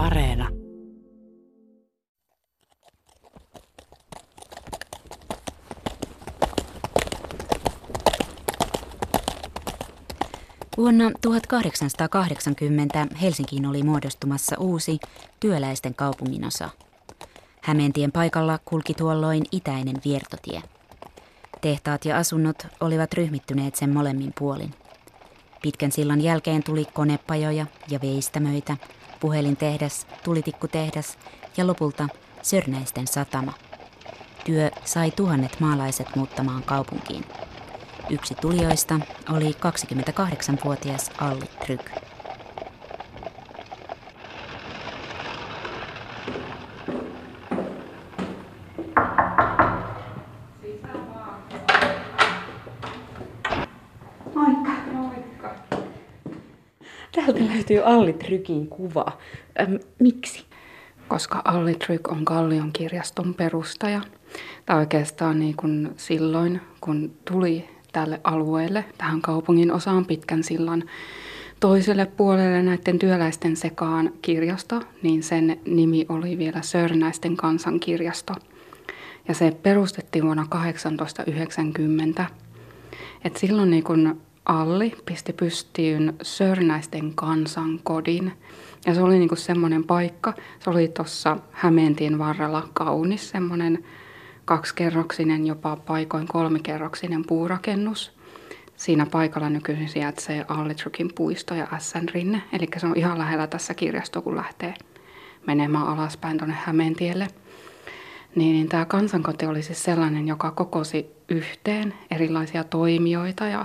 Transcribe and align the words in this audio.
Areena. 0.00 0.48
Vuonna 10.76 11.10
1880 11.20 13.06
Helsinkiin 13.22 13.66
oli 13.66 13.82
muodostumassa 13.82 14.56
uusi 14.58 14.98
työläisten 15.40 15.94
kaupunginosa. 15.94 16.68
Hämeentien 17.62 18.12
paikalla 18.12 18.58
kulki 18.64 18.94
tuolloin 18.94 19.44
itäinen 19.52 19.96
viertotie. 20.04 20.62
Tehtaat 21.60 22.04
ja 22.04 22.16
asunnot 22.18 22.66
olivat 22.80 23.12
ryhmittyneet 23.14 23.76
sen 23.76 23.90
molemmin 23.90 24.32
puolin. 24.38 24.74
Pitkän 25.62 25.92
sillan 25.92 26.20
jälkeen 26.20 26.62
tuli 26.62 26.84
konepajoja 26.84 27.66
ja 27.90 28.00
veistämöitä, 28.02 28.76
puhelintehdas, 29.20 30.06
tulitikkutehdas 30.24 31.18
ja 31.56 31.66
lopulta 31.66 32.08
Sörnäisten 32.42 33.06
satama. 33.06 33.52
Työ 34.44 34.70
sai 34.84 35.10
tuhannet 35.10 35.60
maalaiset 35.60 36.16
muuttamaan 36.16 36.62
kaupunkiin. 36.62 37.24
Yksi 38.10 38.34
tulijoista 38.34 39.00
oli 39.32 39.50
28-vuotias 39.50 41.10
Alli 41.18 41.46
Tryk. 41.64 42.09
Löytyy 57.70 57.92
Alli 57.92 58.12
Trykin 58.12 58.66
kuva. 58.66 59.18
Ähm, 59.60 59.74
miksi? 59.98 60.44
Koska 61.08 61.42
Alli 61.44 61.74
Tryk 61.74 62.08
on 62.12 62.24
Kallion 62.24 62.72
kirjaston 62.72 63.34
perustaja. 63.34 64.00
Tai 64.66 64.76
oikeastaan 64.76 65.40
niin 65.40 65.56
kuin 65.56 65.90
silloin, 65.96 66.60
kun 66.80 67.12
tuli 67.24 67.68
tälle 67.92 68.20
alueelle, 68.24 68.84
tähän 68.98 69.22
kaupungin 69.22 69.72
osaan 69.72 70.06
pitkän 70.06 70.44
sillan 70.44 70.84
toiselle 71.60 72.06
puolelle 72.06 72.62
näiden 72.62 72.98
työläisten 72.98 73.56
sekaan 73.56 74.12
kirjasto, 74.22 74.82
niin 75.02 75.22
sen 75.22 75.60
nimi 75.66 76.06
oli 76.08 76.38
vielä 76.38 76.62
Sörnäisten 76.62 77.36
kansankirjasto. 77.36 78.32
Ja 79.28 79.34
se 79.34 79.50
perustettiin 79.62 80.24
vuonna 80.24 80.46
1890. 80.50 82.26
Et 83.24 83.36
silloin 83.36 83.70
niin 83.70 83.84
kun 83.84 84.20
Alli 84.50 84.92
pisti 85.04 85.32
pystyyn 85.32 86.16
Sörnäisten 86.22 87.14
kansankodin. 87.14 88.32
Ja 88.86 88.94
se 88.94 89.02
oli 89.02 89.18
niin 89.18 89.36
semmoinen 89.36 89.84
paikka, 89.84 90.34
se 90.58 90.70
oli 90.70 90.88
tuossa 90.88 91.36
Hämeentien 91.50 92.18
varrella 92.18 92.68
kaunis, 92.72 93.30
semmoinen 93.30 93.84
kaksikerroksinen, 94.44 95.46
jopa 95.46 95.76
paikoin 95.76 96.26
kolmikerroksinen 96.26 97.24
puurakennus. 97.26 98.12
Siinä 98.76 99.06
paikalla 99.06 99.50
nykyisin 99.50 99.88
sijaitsee 99.88 100.44
Allitrukin 100.48 101.10
puisto 101.14 101.54
ja 101.54 101.66
SN 101.78 102.08
rinne, 102.14 102.42
eli 102.52 102.66
se 102.76 102.86
on 102.86 102.96
ihan 102.96 103.18
lähellä 103.18 103.46
tässä 103.46 103.74
kirjasto, 103.74 104.22
kun 104.22 104.36
lähtee 104.36 104.74
menemään 105.46 105.86
alaspäin 105.86 106.38
tuonne 106.38 106.56
Hämeentielle. 106.64 107.28
Niin, 108.34 108.52
niin 108.52 108.68
tämä 108.68 108.84
kansankoti 108.84 109.46
oli 109.46 109.62
siis 109.62 109.82
sellainen, 109.82 110.28
joka 110.28 110.50
kokosi 110.50 111.06
yhteen 111.28 111.94
erilaisia 112.10 112.64
toimijoita 112.64 113.46
ja 113.46 113.64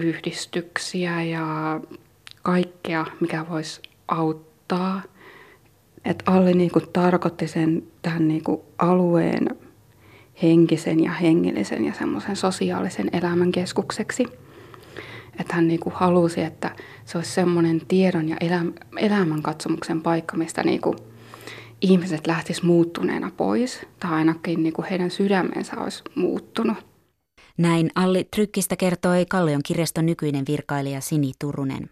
yhdistyksiä 0.00 1.22
ja 1.22 1.80
kaikkea, 2.42 3.06
mikä 3.20 3.46
voisi 3.48 3.80
auttaa. 4.08 5.02
Että 6.04 6.30
Alli 6.32 6.54
niinku 6.54 6.80
tarkoitti 6.80 7.48
sen 7.48 7.82
tähän 8.02 8.28
niinku 8.28 8.64
alueen 8.78 9.48
henkisen 10.42 11.04
ja 11.04 11.12
hengellisen 11.12 11.84
ja 11.84 11.92
semmoisen 11.92 12.36
sosiaalisen 12.36 13.10
elämän 13.12 13.52
keskukseksi. 13.52 14.26
Että 15.40 15.54
hän 15.54 15.68
niinku 15.68 15.92
halusi, 15.94 16.40
että 16.40 16.70
se 17.04 17.18
olisi 17.18 17.30
semmoinen 17.30 17.80
tiedon 17.88 18.28
ja 18.28 18.36
elämän 18.96 19.42
katsomuksen 19.42 20.02
paikka, 20.02 20.36
mistä 20.36 20.62
niinku 20.62 20.96
ihmiset 21.80 22.26
lähtis 22.26 22.62
muuttuneena 22.62 23.30
pois, 23.36 23.86
tai 24.00 24.12
ainakin 24.12 24.62
niinku 24.62 24.84
heidän 24.90 25.10
sydämensä 25.10 25.80
olisi 25.80 26.02
muuttunut. 26.14 26.89
Näin 27.60 27.90
Alli 27.94 28.24
Trykkistä 28.24 28.76
kertoi 28.76 29.26
Kallion 29.26 29.60
kirjaston 29.62 30.06
nykyinen 30.06 30.44
virkailija 30.48 31.00
Sini 31.00 31.32
Turunen. 31.38 31.90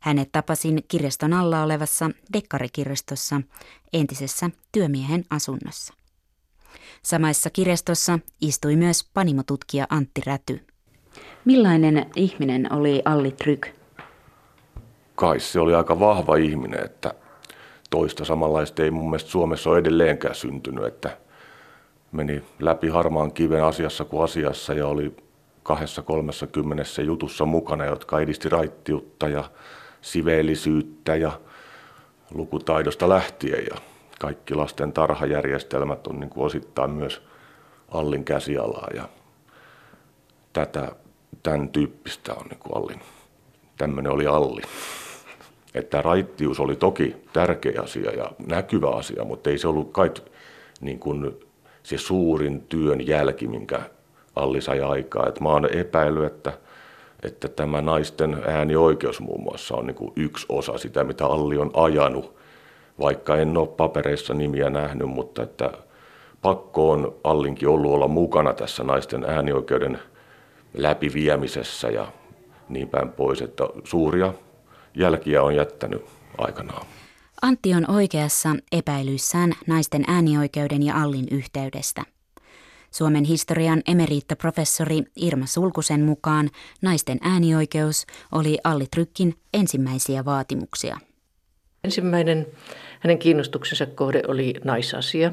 Hänet 0.00 0.28
tapasin 0.32 0.84
kirjaston 0.88 1.32
alla 1.32 1.62
olevassa 1.62 2.10
dekkarikirjastossa, 2.32 3.40
entisessä 3.92 4.50
työmiehen 4.72 5.24
asunnossa. 5.30 5.94
Samaissa 7.02 7.50
kirjastossa 7.50 8.18
istui 8.40 8.76
myös 8.76 9.10
panimotutkija 9.14 9.86
Antti 9.90 10.20
Räty. 10.26 10.66
Millainen 11.44 12.10
ihminen 12.16 12.72
oli 12.72 13.02
Alli 13.04 13.30
Tryk? 13.30 13.66
Kai 15.14 15.40
se 15.40 15.60
oli 15.60 15.74
aika 15.74 16.00
vahva 16.00 16.36
ihminen, 16.36 16.84
että 16.84 17.14
toista 17.90 18.24
samanlaista 18.24 18.82
ei 18.82 18.90
mun 18.90 19.10
mielestä 19.10 19.30
Suomessa 19.30 19.70
ole 19.70 19.78
edelleenkään 19.78 20.34
syntynyt, 20.34 20.84
että 20.84 21.18
meni 22.12 22.42
läpi 22.60 22.88
harmaan 22.88 23.32
kiven 23.32 23.64
asiassa 23.64 24.04
kuin 24.04 24.24
asiassa 24.24 24.74
ja 24.74 24.86
oli 24.86 25.16
kahdessa 25.62 26.02
kolmessa 26.02 26.46
kymmenessä 26.46 27.02
jutussa 27.02 27.44
mukana, 27.44 27.84
jotka 27.84 28.20
edisti 28.20 28.48
raittiutta 28.48 29.28
ja 29.28 29.44
siveellisyyttä 30.00 31.16
ja 31.16 31.32
lukutaidosta 32.34 33.08
lähtien. 33.08 33.64
Ja 33.70 33.76
kaikki 34.20 34.54
lasten 34.54 34.92
tarhajärjestelmät 34.92 36.06
on 36.06 36.20
niin 36.20 36.30
kuin 36.30 36.46
osittain 36.46 36.90
myös 36.90 37.22
Allin 37.88 38.24
käsialaa 38.24 38.88
ja 38.94 39.08
tätä, 40.52 40.92
tämän 41.42 41.68
tyyppistä 41.68 42.34
on 42.34 42.46
niin 42.46 42.58
kuin 42.58 42.76
Allin. 42.76 43.00
Tämmöinen 43.78 44.12
oli 44.12 44.26
Alli. 44.26 44.62
Että 45.74 46.02
raittius 46.02 46.60
oli 46.60 46.76
toki 46.76 47.16
tärkeä 47.32 47.82
asia 47.82 48.10
ja 48.10 48.30
näkyvä 48.46 48.90
asia, 48.90 49.24
mutta 49.24 49.50
ei 49.50 49.58
se 49.58 49.68
ollut 49.68 49.92
kai 49.92 50.10
niin 50.80 50.98
kuin 50.98 51.36
se 51.82 51.98
suurin 51.98 52.60
työn 52.60 53.06
jälki, 53.06 53.48
minkä 53.48 53.80
Alli 54.36 54.60
sai 54.60 54.80
aikaa. 54.80 55.26
Et 55.28 55.40
mä 55.40 55.48
oon 55.48 55.68
epäillyt, 55.72 56.24
että, 56.24 56.52
että 57.22 57.48
tämä 57.48 57.80
naisten 57.80 58.42
äänioikeus 58.46 59.20
muun 59.20 59.42
muassa 59.42 59.74
on 59.74 59.86
niin 59.86 60.12
yksi 60.16 60.46
osa 60.48 60.78
sitä, 60.78 61.04
mitä 61.04 61.26
Alli 61.26 61.58
on 61.58 61.70
ajanut 61.74 62.42
vaikka 63.00 63.36
en 63.36 63.56
ole 63.56 63.68
papereissa 63.68 64.34
nimiä 64.34 64.70
nähnyt, 64.70 65.08
mutta 65.08 65.42
että 65.42 65.72
pakko 66.42 66.90
on 66.90 67.14
Allinkin 67.24 67.68
ollut 67.68 67.92
olla 67.92 68.08
mukana 68.08 68.52
tässä 68.52 68.84
naisten 68.84 69.24
äänioikeuden 69.24 69.98
läpiviemisessä 70.74 71.88
ja 71.88 72.06
niin 72.68 72.88
päin 72.88 73.08
pois, 73.08 73.42
että 73.42 73.64
suuria 73.84 74.34
jälkiä 74.94 75.42
on 75.42 75.56
jättänyt 75.56 76.04
aikanaan. 76.38 76.86
Antti 77.42 77.74
on 77.74 77.90
oikeassa 77.90 78.56
epäilyissään 78.72 79.52
naisten 79.66 80.04
äänioikeuden 80.06 80.82
ja 80.82 81.02
Allin 81.02 81.26
yhteydestä. 81.30 82.02
Suomen 82.90 83.24
historian 83.24 83.82
emeriittaprofessori 83.88 85.02
Irma 85.16 85.46
Sulkusen 85.46 86.00
mukaan 86.00 86.50
naisten 86.82 87.18
äänioikeus 87.22 88.06
oli 88.32 88.58
Alli 88.64 88.86
Trykkin 88.90 89.34
ensimmäisiä 89.54 90.24
vaatimuksia. 90.24 90.98
Ensimmäinen 91.84 92.46
hänen 93.00 93.18
kiinnostuksensa 93.18 93.86
kohde 93.86 94.22
oli 94.28 94.54
naisasia. 94.64 95.32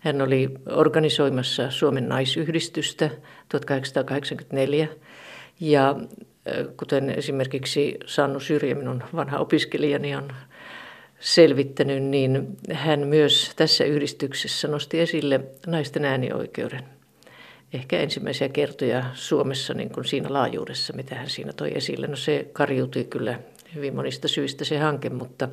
Hän 0.00 0.22
oli 0.22 0.50
organisoimassa 0.66 1.70
Suomen 1.70 2.08
naisyhdistystä 2.08 3.10
1884 3.48 4.88
ja 5.60 5.96
kuten 6.76 7.10
esimerkiksi 7.10 7.98
Sannu 8.06 8.40
Syrjä, 8.40 8.74
minun 8.74 9.02
vanha 9.16 9.38
opiskelijani, 9.38 10.16
on 10.16 10.28
selvittänyt, 11.22 12.02
niin 12.02 12.56
hän 12.72 13.00
myös 13.00 13.52
tässä 13.56 13.84
yhdistyksessä 13.84 14.68
nosti 14.68 15.00
esille 15.00 15.40
naisten 15.66 16.04
äänioikeuden. 16.04 16.84
Ehkä 17.72 17.98
ensimmäisiä 17.98 18.48
kertoja 18.48 19.04
Suomessa 19.14 19.74
niin 19.74 19.90
kuin 19.90 20.04
siinä 20.04 20.32
laajuudessa, 20.32 20.92
mitä 20.92 21.14
hän 21.14 21.30
siinä 21.30 21.52
toi 21.52 21.72
esille. 21.74 22.06
No 22.06 22.16
se 22.16 22.46
karjutui 22.52 23.04
kyllä 23.04 23.38
hyvin 23.74 23.94
monista 23.94 24.28
syistä 24.28 24.64
se 24.64 24.78
hanke, 24.78 25.10
mutta 25.10 25.48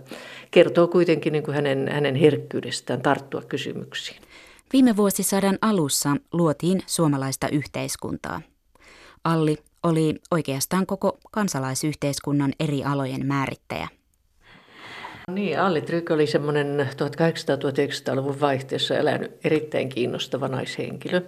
kertoo 0.51 0.87
kuitenkin 0.87 1.33
niin 1.33 1.43
kuin 1.43 1.55
hänen, 1.55 1.89
hänen 1.91 2.15
herkkyydestään 2.15 3.01
tarttua 3.01 3.41
kysymyksiin. 3.41 4.21
Viime 4.73 4.97
vuosisadan 4.97 5.57
alussa 5.61 6.15
luotiin 6.33 6.81
suomalaista 6.87 7.49
yhteiskuntaa. 7.49 8.41
Alli 9.23 9.57
oli 9.83 10.15
oikeastaan 10.31 10.85
koko 10.85 11.17
kansalaisyhteiskunnan 11.31 12.53
eri 12.59 12.83
alojen 12.83 13.25
määrittäjä. 13.25 13.87
Niin, 15.29 15.59
Alli 15.59 15.81
Tryk 15.81 16.11
oli 16.11 16.27
semmoinen 16.27 16.89
1800-1900-luvun 16.91 18.39
vaihteessa 18.39 18.97
elänyt 18.97 19.31
erittäin 19.43 19.89
kiinnostava 19.89 20.47
naishenkilö. 20.47 21.21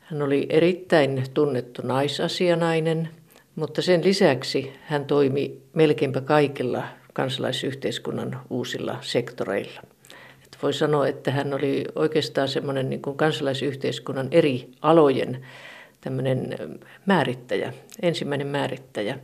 Hän 0.00 0.22
oli 0.22 0.46
erittäin 0.50 1.24
tunnettu 1.34 1.82
naisasianainen– 1.82 3.08
mutta 3.54 3.82
sen 3.82 4.04
lisäksi 4.04 4.72
hän 4.82 5.04
toimi 5.04 5.62
melkeinpä 5.72 6.20
kaikilla 6.20 6.84
kansalaisyhteiskunnan 7.12 8.40
uusilla 8.50 8.98
sektoreilla. 9.00 9.82
Että 10.44 10.58
voi 10.62 10.72
sanoa, 10.72 11.08
että 11.08 11.30
hän 11.30 11.54
oli 11.54 11.84
oikeastaan 11.94 12.48
semmoinen 12.48 12.90
niin 12.90 13.02
kuin 13.02 13.16
kansalaisyhteiskunnan 13.16 14.28
eri 14.30 14.68
alojen 14.82 15.46
tämmöinen 16.00 16.58
määrittäjä, 17.06 17.72
ensimmäinen 18.02 18.46
määrittäjä 18.46 19.18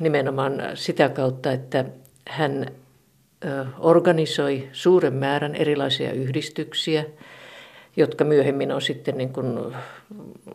nimenomaan 0.00 0.62
sitä 0.74 1.08
kautta, 1.08 1.52
että 1.52 1.84
hän 2.28 2.66
organisoi 3.78 4.68
suuren 4.72 5.14
määrän 5.14 5.54
erilaisia 5.54 6.12
yhdistyksiä, 6.12 7.04
jotka 7.96 8.24
myöhemmin 8.24 8.72
on 8.72 8.82
sitten 8.82 9.18
niin 9.18 9.32
kuin 9.32 9.58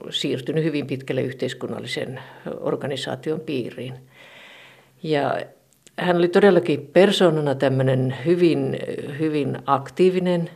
siirtynyt 0.10 0.64
hyvin 0.64 0.88
pitkälle 0.88 1.22
yhteiskunnallisen 1.22 2.20
organisaation 2.60 3.40
piiriin. 3.40 3.94
Ja 5.04 5.42
hän 6.00 6.18
oli 6.18 6.28
todellakin 6.28 6.90
persoonana 6.94 7.56
tämmöinen 7.56 8.18
hyvin, 8.26 8.78
hyvin 9.20 9.58
aktiivinen, 9.66 10.50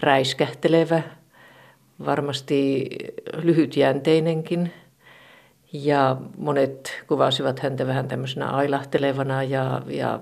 räiskähtelevä, 0.00 1.02
varmasti 2.06 2.88
lyhytjänteinenkin. 3.42 4.72
Ja 5.72 6.16
monet 6.36 7.02
kuvasivat 7.06 7.60
häntä 7.60 7.86
vähän 7.86 8.08
tämmöisenä 8.08 8.46
ailahtelevana 8.46 9.42
ja, 9.42 9.82
ja 9.86 10.20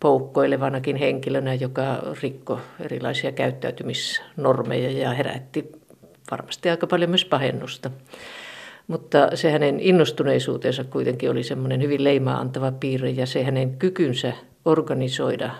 poukkoilevanakin 0.00 0.96
henkilönä, 0.96 1.54
joka 1.54 2.02
rikko 2.22 2.60
erilaisia 2.80 3.32
käyttäytymisnormeja 3.32 4.90
ja 4.90 5.10
herätti 5.10 5.72
varmasti 6.30 6.70
aika 6.70 6.86
paljon 6.86 7.10
myös 7.10 7.24
pahennusta. 7.24 7.90
Mutta 8.86 9.36
se 9.36 9.50
hänen 9.50 9.80
innostuneisuutensa 9.80 10.84
kuitenkin 10.84 11.30
oli 11.30 11.42
semmoinen 11.42 11.82
hyvin 11.82 12.04
leimaa 12.04 12.40
antava 12.40 12.72
piirre 12.72 13.10
ja 13.10 13.26
se 13.26 13.44
hänen 13.44 13.76
kykynsä 13.76 14.32
organisoida 14.64 15.50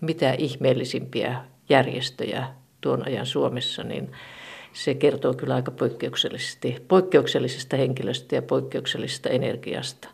mitä 0.00 0.32
ihmeellisimpiä 0.38 1.36
järjestöjä 1.68 2.46
tuon 2.80 3.06
ajan 3.06 3.26
Suomessa, 3.26 3.82
niin 3.82 4.12
se 4.72 4.94
kertoo 4.94 5.34
kyllä 5.34 5.54
aika 5.54 5.70
poikkeuksellisesti, 5.70 6.76
poikkeuksellisesta 6.88 7.76
henkilöstä 7.76 8.34
ja 8.34 8.42
poikkeuksellisesta 8.42 9.28
energiasta. 9.28 10.08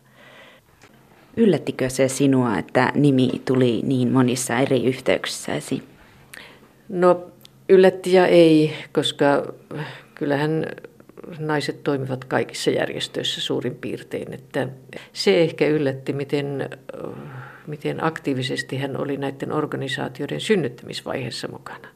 Yllättikö 1.37 1.89
se 1.89 2.07
sinua, 2.07 2.57
että 2.57 2.91
nimi 2.95 3.29
tuli 3.45 3.81
niin 3.83 4.11
monissa 4.11 4.59
eri 4.59 4.85
yhteyksissäsi? 4.85 5.83
No 6.89 7.27
yllätti 7.69 8.13
ja 8.13 8.27
ei, 8.27 8.73
koska 8.93 9.53
kyllähän 10.15 10.65
naiset 11.39 11.83
toimivat 11.83 12.25
kaikissa 12.25 12.71
järjestöissä 12.71 13.41
suurin 13.41 13.75
piirtein. 13.75 14.33
Että 14.33 14.67
se 15.13 15.41
ehkä 15.41 15.67
yllätti, 15.67 16.13
miten, 16.13 16.69
miten 17.67 18.03
aktiivisesti 18.03 18.77
hän 18.77 18.97
oli 18.97 19.17
näiden 19.17 19.51
organisaatioiden 19.51 20.41
synnyttämisvaiheessa 20.41 21.47
mukana. 21.47 21.87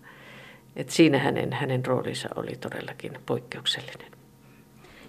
Et 0.76 0.90
siinä 0.90 1.20
hänen, 1.20 1.54
hänen 1.54 1.86
roolinsa 1.86 2.30
oli 2.36 2.56
todellakin 2.56 3.12
poikkeuksellinen. 3.26 4.12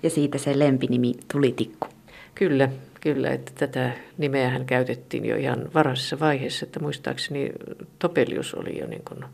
Ja 0.03 0.11
siitä 0.11 0.39
se 0.39 0.59
lempinimi 0.59 1.15
tuli 1.33 1.53
Tikku. 1.53 1.89
Kyllä, 2.35 2.69
kyllä, 3.01 3.31
että 3.31 3.53
tätä 3.55 3.93
nimeä 4.19 4.51
hän 4.51 4.67
käytettiin 4.67 5.25
jo 5.25 5.37
ihan 5.37 5.71
varhaisessa 5.75 6.21
vaiheessa, 6.21 6.67
että 6.67 6.81
muistaakseni 6.81 7.53
Topelius 7.99 8.55
oli 8.55 8.79
jo 8.79 8.87
niin 8.87 9.03
kuin 9.09 9.25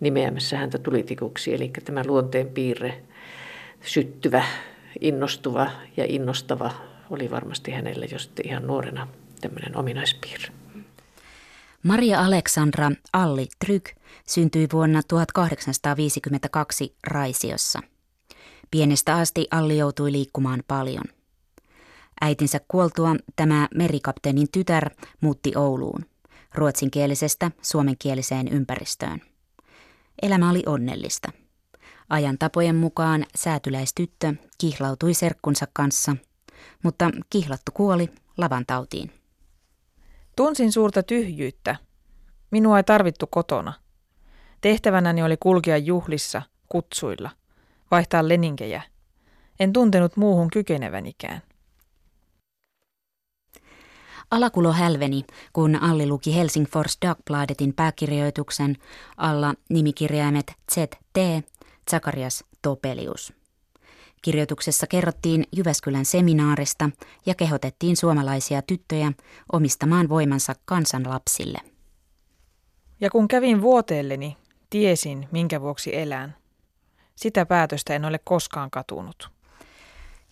nimeämässä 0.00 0.56
häntä 0.58 0.78
tulitikuksi, 0.78 1.54
eli 1.54 1.72
tämä 1.84 2.02
luonteen 2.06 2.48
piirre, 2.48 3.02
syttyvä, 3.80 4.44
innostuva 5.00 5.70
ja 5.96 6.04
innostava 6.08 6.70
oli 7.10 7.30
varmasti 7.30 7.70
hänelle 7.70 8.06
jo 8.12 8.18
sitten 8.18 8.46
ihan 8.46 8.66
nuorena 8.66 9.08
tämmöinen 9.40 9.76
ominaispiirre. 9.76 10.48
Maria 11.82 12.20
Aleksandra 12.24 12.90
Alli 13.12 13.46
Tryk 13.64 13.95
syntyi 14.28 14.68
vuonna 14.72 15.02
1852 15.08 16.96
Raisiossa. 17.06 17.80
Pienestä 18.70 19.16
asti 19.16 19.48
Alli 19.50 19.78
joutui 19.78 20.12
liikkumaan 20.12 20.62
paljon. 20.68 21.04
Äitinsä 22.20 22.60
kuoltua 22.68 23.16
tämä 23.36 23.68
merikapteenin 23.74 24.48
tytär 24.52 24.90
muutti 25.20 25.52
Ouluun, 25.56 26.06
ruotsinkielisestä 26.54 27.50
suomenkieliseen 27.62 28.48
ympäristöön. 28.48 29.20
Elämä 30.22 30.50
oli 30.50 30.62
onnellista. 30.66 31.32
Ajan 32.08 32.38
tapojen 32.38 32.76
mukaan 32.76 33.26
säätyläistyttö 33.34 34.34
kihlautui 34.58 35.14
serkkunsa 35.14 35.66
kanssa, 35.72 36.16
mutta 36.82 37.10
kihlattu 37.30 37.72
kuoli 37.74 38.08
lavantautiin. 38.38 39.10
Tunsin 40.36 40.72
suurta 40.72 41.02
tyhjyyttä. 41.02 41.76
Minua 42.50 42.76
ei 42.76 42.84
tarvittu 42.84 43.26
kotona. 43.26 43.85
Tehtävänäni 44.60 45.22
oli 45.22 45.36
kulkea 45.40 45.76
juhlissa, 45.76 46.42
kutsuilla, 46.68 47.30
vaihtaa 47.90 48.28
leninkejä. 48.28 48.82
En 49.60 49.72
tuntenut 49.72 50.16
muuhun 50.16 50.50
kykenevänikään. 50.50 51.42
Alakulo 54.30 54.72
hälveni, 54.72 55.24
kun 55.52 55.76
Alli 55.76 56.06
luki 56.06 56.36
Helsingfors 56.36 56.98
Dagbladetin 57.02 57.74
pääkirjoituksen 57.74 58.76
alla 59.16 59.54
nimikirjaimet 59.70 60.52
ZT, 60.72 61.46
Zakarias 61.90 62.44
Topelius. 62.62 63.32
Kirjoituksessa 64.22 64.86
kerrottiin 64.86 65.44
Jyväskylän 65.52 66.04
seminaarista 66.04 66.90
ja 67.26 67.34
kehotettiin 67.34 67.96
suomalaisia 67.96 68.62
tyttöjä 68.62 69.12
omistamaan 69.52 70.08
voimansa 70.08 70.54
kansan 70.64 71.08
lapsille. 71.08 71.58
Ja 73.00 73.10
kun 73.10 73.28
kävin 73.28 73.62
vuoteelleni, 73.62 74.36
tiesin, 74.76 75.28
minkä 75.32 75.60
vuoksi 75.60 75.96
elän. 75.96 76.36
Sitä 77.14 77.46
päätöstä 77.46 77.94
en 77.94 78.04
ole 78.04 78.20
koskaan 78.24 78.70
katunut. 78.70 79.30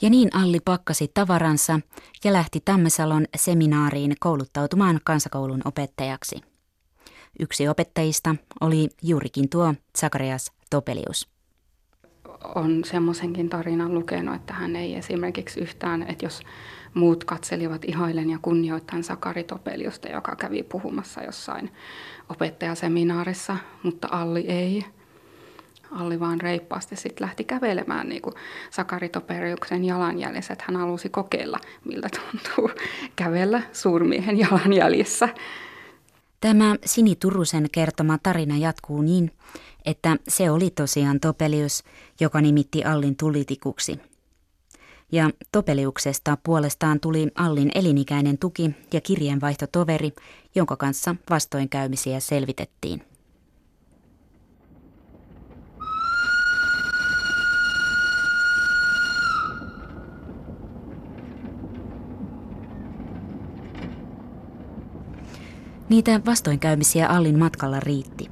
Ja 0.03 0.11
niin 0.11 0.37
Alli 0.37 0.61
pakkasi 0.65 1.11
tavaransa 1.15 1.81
ja 2.25 2.33
lähti 2.33 2.61
Tammesalon 2.65 3.25
seminaariin 3.37 4.15
kouluttautumaan 4.21 5.01
kansakoulun 5.05 5.63
opettajaksi. 5.65 6.37
Yksi 7.41 7.69
opettajista 7.69 8.35
oli 8.61 8.89
juurikin 9.03 9.49
tuo 9.49 9.75
Zakarias 9.99 10.53
Topelius 10.71 11.35
on 12.55 12.85
semmoisenkin 12.85 13.49
tarinan 13.49 13.95
lukenut, 13.95 14.35
että 14.35 14.55
hän 14.55 14.77
ei 14.77 14.95
esimerkiksi 14.95 15.61
yhtään, 15.61 16.03
että 16.03 16.25
jos 16.25 16.43
muut 16.95 17.25
katselivat 17.25 17.85
ihailen 17.85 18.31
ja 18.31 18.39
kunnioittain 18.43 19.05
Sakari 19.05 19.45
Topeliusta, 19.45 20.09
joka 20.09 20.37
kävi 20.37 20.63
puhumassa 20.63 21.23
jossain 21.23 21.73
opettajaseminaarissa, 22.29 23.57
mutta 23.83 24.09
Alli 24.11 24.45
ei. 24.49 24.85
Alli 25.91 26.21
vaan 26.21 26.41
reippaasti 26.41 26.97
sitten 26.97 27.27
lähti 27.27 27.45
kävelemään 27.45 28.09
niin 28.09 28.23
kuin 28.23 28.35
Sakari 28.71 29.09
Topeliuksen 29.09 29.85
jalanjäljessä, 29.85 30.53
että 30.53 30.65
hän 30.69 30.77
halusi 30.77 31.09
kokeilla, 31.09 31.59
miltä 31.85 32.09
tuntuu 32.09 32.71
kävellä 33.17 33.63
suurmiehen 33.73 34.39
jalanjäljissä. 34.39 35.29
Tämä 36.41 36.77
Sini 36.85 37.17
Turusen 37.17 37.67
kertoma 37.73 38.19
tarina 38.23 38.57
jatkuu 38.57 39.03
niin, 39.03 39.31
että 39.85 40.17
se 40.29 40.51
oli 40.51 40.71
tosiaan 40.71 41.21
Topelius, 41.21 41.85
joka 42.21 42.41
nimitti 42.41 42.85
Allin 42.85 43.17
tulitikuksi. 43.17 44.01
Ja 45.13 45.31
Topeliuksesta 45.53 46.39
puolestaan 46.45 47.01
tuli 47.01 47.29
Allin 47.35 47.71
elinikäinen 47.75 48.39
tuki 48.39 48.71
ja 48.93 49.01
kirjeenvaihtotoveri, 49.01 50.13
jonka 50.55 50.77
kanssa 50.77 51.17
vastoinkäymisiä 51.31 52.21
selvitettiin. 52.21 53.03
Niitä 65.89 66.21
vastoinkäymisiä 66.27 67.09
Allin 67.09 67.39
matkalla 67.39 67.81
riitti. 67.81 68.31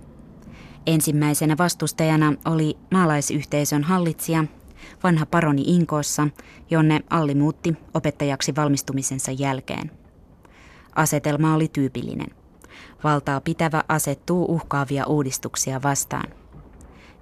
Ensimmäisenä 0.87 1.57
vastustajana 1.59 2.35
oli 2.45 2.79
maalaisyhteisön 2.91 3.83
hallitsija, 3.83 4.45
vanha 5.03 5.27
paroni 5.27 5.63
Inkoossa, 5.67 6.29
jonne 6.71 7.01
Alli 7.11 7.35
muutti 7.35 7.77
opettajaksi 7.95 8.57
valmistumisensa 8.57 9.33
jälkeen. 9.33 9.91
Asetelma 10.95 11.55
oli 11.55 11.69
tyypillinen. 11.69 12.31
Valtaa 13.05 13.41
pitävä 13.41 13.85
asettuu 13.89 14.45
uhkaavia 14.45 15.07
uudistuksia 15.07 15.83
vastaan. 15.83 16.31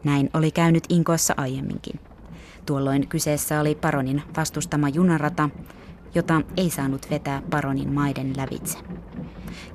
Näin 0.05 0.31
oli 0.35 0.51
käynyt 0.51 0.85
Inkoossa 0.89 1.35
aiemminkin. 1.37 2.01
Tuolloin 2.67 3.09
kyseessä 3.09 3.61
oli 3.61 3.75
paronin 3.75 4.23
vastustama 4.37 4.89
junarata, 4.89 5.51
jota 6.15 6.43
ei 6.57 6.71
saanut 6.71 7.11
vetää 7.11 7.43
paronin 7.51 7.93
maiden 7.93 8.37
lävitse. 8.37 8.79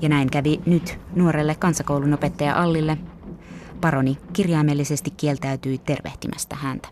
Ja 0.02 0.10
näin 0.10 0.30
kävi 0.30 0.62
nyt 0.66 1.00
nuorelle 1.16 1.56
kansakoulun 1.56 2.14
opettaja 2.14 2.56
Allille– 2.62 2.98
Paroni 3.82 4.18
kirjaimellisesti 4.34 5.12
kieltäytyi 5.12 5.78
tervehtimästä 5.78 6.56
häntä. 6.56 6.90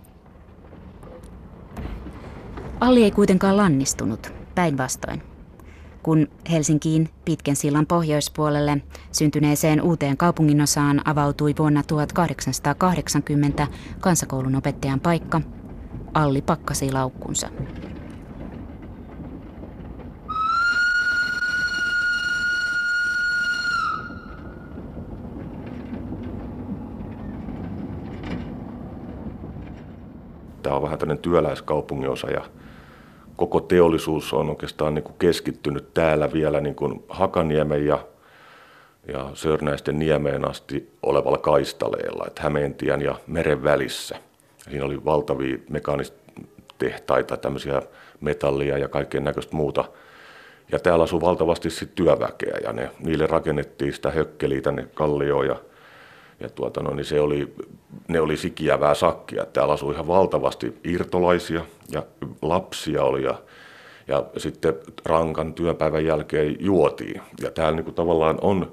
Alli 2.80 3.04
ei 3.04 3.12
kuitenkaan 3.12 3.58
lannistunut, 3.58 4.34
päinvastoin. 4.56 5.22
kun 6.04 6.28
Helsinkiin 6.52 7.10
pitkän 7.26 7.56
sillan 7.56 7.86
pohjoispuolelle 7.86 8.82
syntyneeseen 9.12 9.82
uuteen 9.82 10.18
kaupunginosaan 10.18 11.02
avautui 11.06 11.54
vuonna 11.60 11.84
1880 11.84 13.68
kansakoulun 14.00 14.56
opettajan 14.56 15.00
paikka, 15.00 15.42
Alli 16.14 16.42
pakkasi 16.42 16.92
laukkunsa. 16.92 17.50
Tämä 30.64 30.76
on 30.76 30.82
vähän 30.82 31.00
tämmöinen 31.00 31.22
työläiskaupunginosa 31.22 32.32
ja 32.32 32.42
koko 33.36 33.60
teollisuus 33.60 34.34
on 34.34 34.50
oikeastaan 34.50 34.96
niin 34.96 35.04
kuin 35.04 35.16
keskittynyt 35.20 35.94
täällä 35.94 36.34
vielä 36.34 36.62
niin 36.62 36.76
kuin 36.76 37.04
Hakaniemen 37.10 37.86
ja, 37.86 38.00
ja 39.08 39.30
Sörnäisten 39.34 40.00
niemeen 40.00 40.50
asti 40.50 40.90
olevalla 41.04 41.38
kaistaleella, 41.38 42.24
että 42.28 42.42
Hämeentien 42.42 43.02
ja 43.02 43.16
meren 43.28 43.64
välissä. 43.64 44.16
Siinä 44.70 44.86
oli 44.86 45.06
valtavia 45.06 45.58
mekaanistehtaita, 45.70 47.38
tämmöisiä 47.38 47.82
metallia 48.22 48.78
ja 48.78 48.88
kaikkien 48.88 49.24
näköistä 49.24 49.56
muuta. 49.56 49.86
Ja 50.72 50.80
täällä 50.80 51.04
asui 51.04 51.22
valtavasti 51.22 51.70
sit 51.70 51.96
työväkeä 51.96 52.58
ja 52.64 52.74
ne, 52.74 52.90
niille 53.00 53.28
rakennettiin 53.28 53.94
sitä 53.94 54.12
hökkeliä 54.12 54.62
tänne 54.62 54.88
kallioon 54.94 55.48
ja 55.48 55.56
ja 56.40 56.50
tuota, 56.50 56.84
no, 56.84 56.94
niin 56.94 57.06
se 57.06 57.22
oli, 57.22 57.54
ne 58.08 58.22
oli 58.22 58.38
sikiävää 58.38 58.96
sakkia. 58.96 59.46
Täällä 59.46 59.74
asui 59.74 59.94
ihan 59.94 60.08
valtavasti 60.08 60.78
irtolaisia 60.84 61.66
ja 61.92 62.04
lapsia 62.42 63.04
oli 63.04 63.24
ja, 63.24 63.42
ja 64.08 64.26
sitten 64.38 64.74
rankan 65.06 65.54
työpäivän 65.54 66.06
jälkeen 66.06 66.56
juotiin. 66.60 67.22
Ja 67.42 67.52
täällä 67.52 67.76
niin 67.76 67.86
kuin 67.86 67.96
tavallaan 67.96 68.38
on 68.42 68.72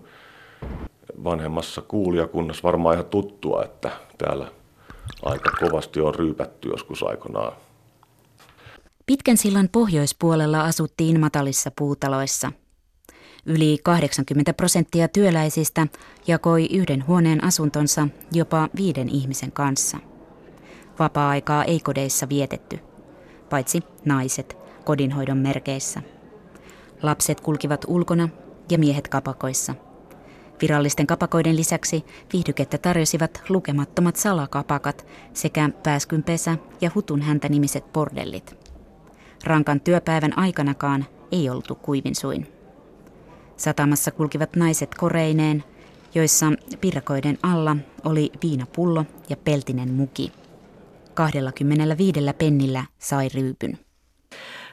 vanhemmassa 1.25 1.83
kuulijakunnassa 1.83 2.63
varmaan 2.63 2.95
ihan 2.95 3.07
tuttua, 3.07 3.65
että 3.65 3.91
täällä 4.19 4.47
aika 5.23 5.51
kovasti 5.61 6.01
on 6.01 6.15
ryypätty 6.15 6.69
joskus 6.69 7.03
aikanaan. 7.03 7.53
Pitkän 9.07 9.37
sillan 9.37 9.69
pohjoispuolella 9.73 10.61
asuttiin 10.61 11.21
matalissa 11.21 11.71
puutaloissa– 11.77 12.53
Yli 13.47 13.79
80 13.83 14.53
prosenttia 14.53 15.09
työläisistä 15.09 15.87
jakoi 16.27 16.67
yhden 16.67 17.07
huoneen 17.07 17.45
asuntonsa 17.45 18.09
jopa 18.33 18.69
viiden 18.77 19.09
ihmisen 19.09 19.53
kanssa. 19.53 19.99
Vapaa-aikaa 20.99 21.65
ei 21.65 21.81
kodeissa 21.81 22.29
vietetty, 22.29 22.79
paitsi 23.51 23.83
naiset 24.05 24.57
kodinhoidon 24.85 25.39
merkeissä. 25.39 26.03
Lapset 27.03 27.41
kulkivat 27.41 27.85
ulkona 27.89 28.29
ja 28.71 28.79
miehet 28.79 29.09
kapakoissa. 29.09 29.75
Virallisten 30.63 31.07
kapakoiden 31.07 31.57
lisäksi 31.57 32.05
viihdykettä 32.33 32.79
tarjosivat 32.79 33.43
lukemattomat 33.49 34.17
salakapakat 34.17 35.07
sekä 35.33 35.71
pääskynpesä 35.83 36.59
ja 36.81 36.91
hutun 36.95 37.23
häntä 37.23 37.49
nimiset 37.49 37.93
bordellit. 37.93 38.57
Rankan 39.45 39.81
työpäivän 39.81 40.39
aikanakaan 40.39 41.05
ei 41.33 41.51
oltu 41.51 41.75
kuivin 41.75 42.15
suin. 42.15 42.60
Satamassa 43.61 44.11
kulkivat 44.11 44.57
naiset 44.57 44.95
koreineen, 44.95 45.65
joissa 46.15 46.47
pirkoiden 46.81 47.39
alla 47.43 47.77
oli 48.05 48.33
viinapullo 48.43 49.05
ja 49.29 49.37
peltinen 49.37 49.91
muki. 49.91 50.33
25 51.15 52.21
pennillä 52.39 52.85
sai 52.99 53.29
ryypyn. 53.35 53.79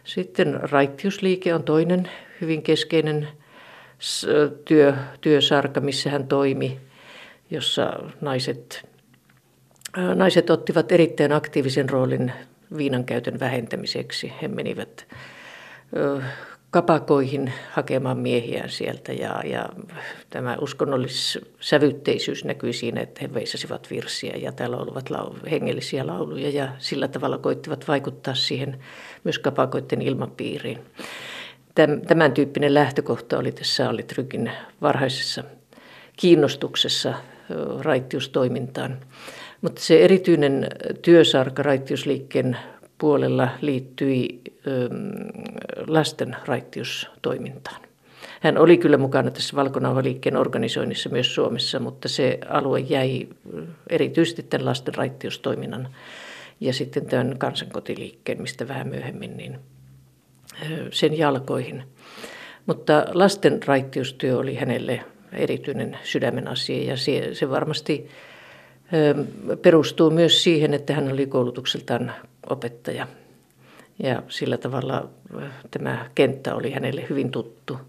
Sitten 0.03 0.60
raittiusliike 0.72 1.56
on 1.56 1.63
toinen 1.63 2.10
hyvin 2.41 2.63
keskeinen 2.63 3.27
työ, 4.65 4.94
työsarka, 5.22 5.82
missä 5.82 6.10
hän 6.10 6.27
toimi, 6.27 6.79
jossa 7.50 7.94
naiset, 8.22 8.89
naiset 10.15 10.50
ottivat 10.50 10.91
erittäin 10.91 11.32
aktiivisen 11.34 11.89
roolin 11.89 12.32
viinan 12.77 13.06
käytön 13.06 13.39
vähentämiseksi. 13.39 14.34
He 14.41 14.48
menivät 14.48 15.08
kapakoihin 16.77 17.53
hakemaan 17.72 18.17
miehiään 18.17 18.69
sieltä 18.69 19.13
ja, 19.13 19.41
ja 19.46 19.69
tämä 20.29 20.57
uskonnollis-sävytteisyys 20.62 22.46
näkyi 22.46 22.74
siinä, 22.74 23.01
että 23.01 23.19
he 23.22 23.34
veisasivat 23.34 23.88
virsiä 23.91 24.34
ja 24.36 24.51
täällä 24.51 24.77
olivat 24.77 25.10
lau- 25.10 25.50
hengellisiä 25.50 26.07
lauluja 26.07 26.50
ja 26.50 26.67
sillä 26.77 27.07
tavalla 27.07 27.38
koittivat 27.38 27.88
vaikuttaa 27.88 28.36
siihen 28.36 28.79
myös 29.24 29.39
kapakoiden 29.39 30.01
ilmapiiriin. 30.01 30.79
Tämän 32.07 32.31
tyyppinen 32.31 32.74
lähtökohta 32.74 33.38
oli 33.38 33.51
tässä 33.51 33.89
Alitrykin 33.89 34.51
varhaisessa 34.81 35.43
kiinnostuksessa 36.17 37.13
raittiustoimintaan. 37.81 38.98
Mutta 39.62 39.81
se 39.81 40.00
erityinen 40.00 40.67
työsarka 41.01 41.63
raittiusliikkeen 41.63 42.57
puolella 42.98 43.50
liittyi 43.62 44.42
lasten 45.88 46.36
raittiustoimintaan. 46.46 47.82
Hän 48.42 48.58
oli 48.58 48.77
kyllä 48.77 48.98
mukana 48.98 49.32
tässä 49.32 49.56
Valkonauvaliikkeen 49.56 50.38
organisoinnissa 50.38 51.10
myös 51.10 51.36
Suomessa, 51.36 51.80
mutta 51.80 52.10
se 52.10 52.39
alue 52.50 52.80
jäi 52.80 53.27
erityisesti 53.89 54.44
tämän 54.44 54.66
lasten 54.66 54.96
raittiustoiminnan 54.96 55.88
ja 56.60 56.74
sitten 56.74 57.06
tämän 57.06 57.38
kansankotiliikkeen, 57.38 58.42
mistä 58.42 58.68
vähän 58.68 58.88
myöhemmin, 58.88 59.38
niin 59.38 59.60
sen 60.92 61.18
jalkoihin. 61.18 61.84
Mutta 62.66 63.06
lasten 63.13 63.60
raittiustyö 63.66 64.38
oli 64.38 64.56
hänelle 64.56 65.04
erityinen 65.32 65.98
sydämen 66.04 66.48
asia 66.48 66.84
ja 66.84 66.98
se, 66.98 67.30
se 67.34 67.50
varmasti 67.50 68.10
perustuu 69.62 70.10
myös 70.10 70.44
siihen, 70.44 70.74
että 70.74 70.94
hän 70.94 71.12
oli 71.12 71.27
koulutukseltaan 71.27 72.12
opettaja. 72.50 73.08
Ja 74.04 74.24
sillä 74.30 74.58
tavalla 74.58 75.10
tämä 75.72 76.10
kenttä 76.16 76.56
oli 76.56 76.72
hänelle 76.72 77.06
hyvin 77.10 77.32
tuttu. 77.32 77.80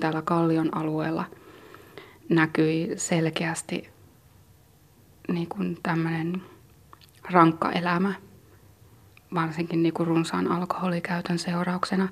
Täällä 0.00 0.22
Kallion 0.22 0.76
alueella 0.76 1.24
näkyi 2.28 2.92
selkeästi 2.96 3.88
niin 5.28 5.48
kuin 5.48 5.78
tämmöinen 5.82 6.42
rankka 7.30 7.72
elämä, 7.72 8.14
varsinkin 9.34 9.82
niin 9.82 9.94
kuin 9.94 10.06
runsaan 10.06 10.52
alkoholikäytön 10.52 11.38
seurauksena. 11.38 12.08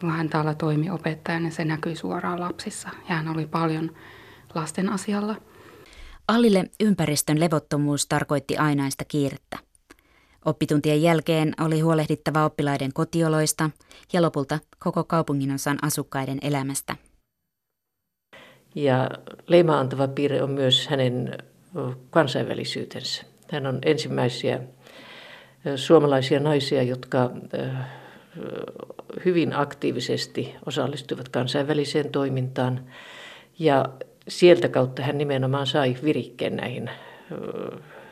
Kun 0.00 0.10
hän 0.10 0.28
täällä 0.28 0.54
toimi 0.54 0.90
opettajana, 0.90 1.42
niin 1.42 1.52
se 1.52 1.64
näkyi 1.64 1.96
suoraan 1.96 2.40
lapsissa 2.40 2.88
ja 3.08 3.14
hän 3.14 3.28
oli 3.28 3.46
paljon 3.46 3.90
lasten 4.54 4.92
asialla. 4.92 5.36
Allille 6.28 6.64
ympäristön 6.80 7.40
levottomuus 7.40 8.06
tarkoitti 8.06 8.56
ainaista 8.56 9.04
kiirettä. 9.04 9.65
Oppituntien 10.46 11.02
jälkeen 11.02 11.52
oli 11.60 11.80
huolehdittava 11.80 12.44
oppilaiden 12.44 12.92
kotioloista 12.92 13.70
ja 14.12 14.22
lopulta 14.22 14.58
koko 14.78 15.04
kaupunginosan 15.04 15.78
asukkaiden 15.82 16.38
elämästä. 16.42 16.96
Ja 18.74 19.10
leimaantava 19.46 20.08
piirre 20.08 20.42
on 20.42 20.50
myös 20.50 20.88
hänen 20.88 21.38
kansainvälisyytensä. 22.10 23.24
Hän 23.52 23.66
on 23.66 23.78
ensimmäisiä 23.84 24.60
suomalaisia 25.76 26.40
naisia, 26.40 26.82
jotka 26.82 27.30
hyvin 29.24 29.56
aktiivisesti 29.56 30.54
osallistuivat 30.66 31.28
kansainväliseen 31.28 32.10
toimintaan. 32.10 32.80
Ja 33.58 33.84
sieltä 34.28 34.68
kautta 34.68 35.02
hän 35.02 35.18
nimenomaan 35.18 35.66
sai 35.66 35.96
virikkeen 36.04 36.56
näihin 36.56 36.90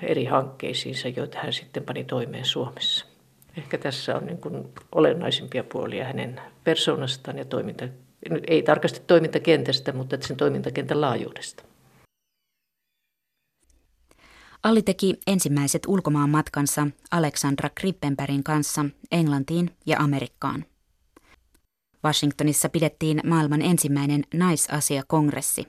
eri 0.02 0.24
hankkeisiinsa, 0.24 1.08
joita 1.08 1.38
hän 1.38 1.52
sitten 1.52 1.82
pani 1.82 2.04
toimeen 2.04 2.44
Suomessa. 2.44 3.06
Ehkä 3.56 3.78
tässä 3.78 4.16
on 4.16 4.26
niin 4.26 4.38
kuin 4.38 4.68
olennaisimpia 4.92 5.64
puolia 5.64 6.04
hänen 6.04 6.40
persoonastaan 6.64 7.38
ja 7.38 7.44
toiminta, 7.44 7.88
ei 8.46 8.62
tarkasti 8.62 9.00
toimintakentästä, 9.06 9.92
mutta 9.92 10.16
sen 10.20 10.36
toimintakentän 10.36 11.00
laajuudesta. 11.00 11.64
Alli 14.62 14.82
teki 14.82 15.14
ensimmäiset 15.26 15.82
ulkomaan 15.86 16.30
matkansa 16.30 16.86
Alexandra 17.10 17.70
Krippenbergin 17.74 18.44
kanssa 18.44 18.84
Englantiin 19.12 19.70
ja 19.86 19.98
Amerikkaan. 19.98 20.64
Washingtonissa 22.04 22.68
pidettiin 22.68 23.20
maailman 23.24 23.62
ensimmäinen 23.62 24.24
naisasiakongressi. 24.34 25.68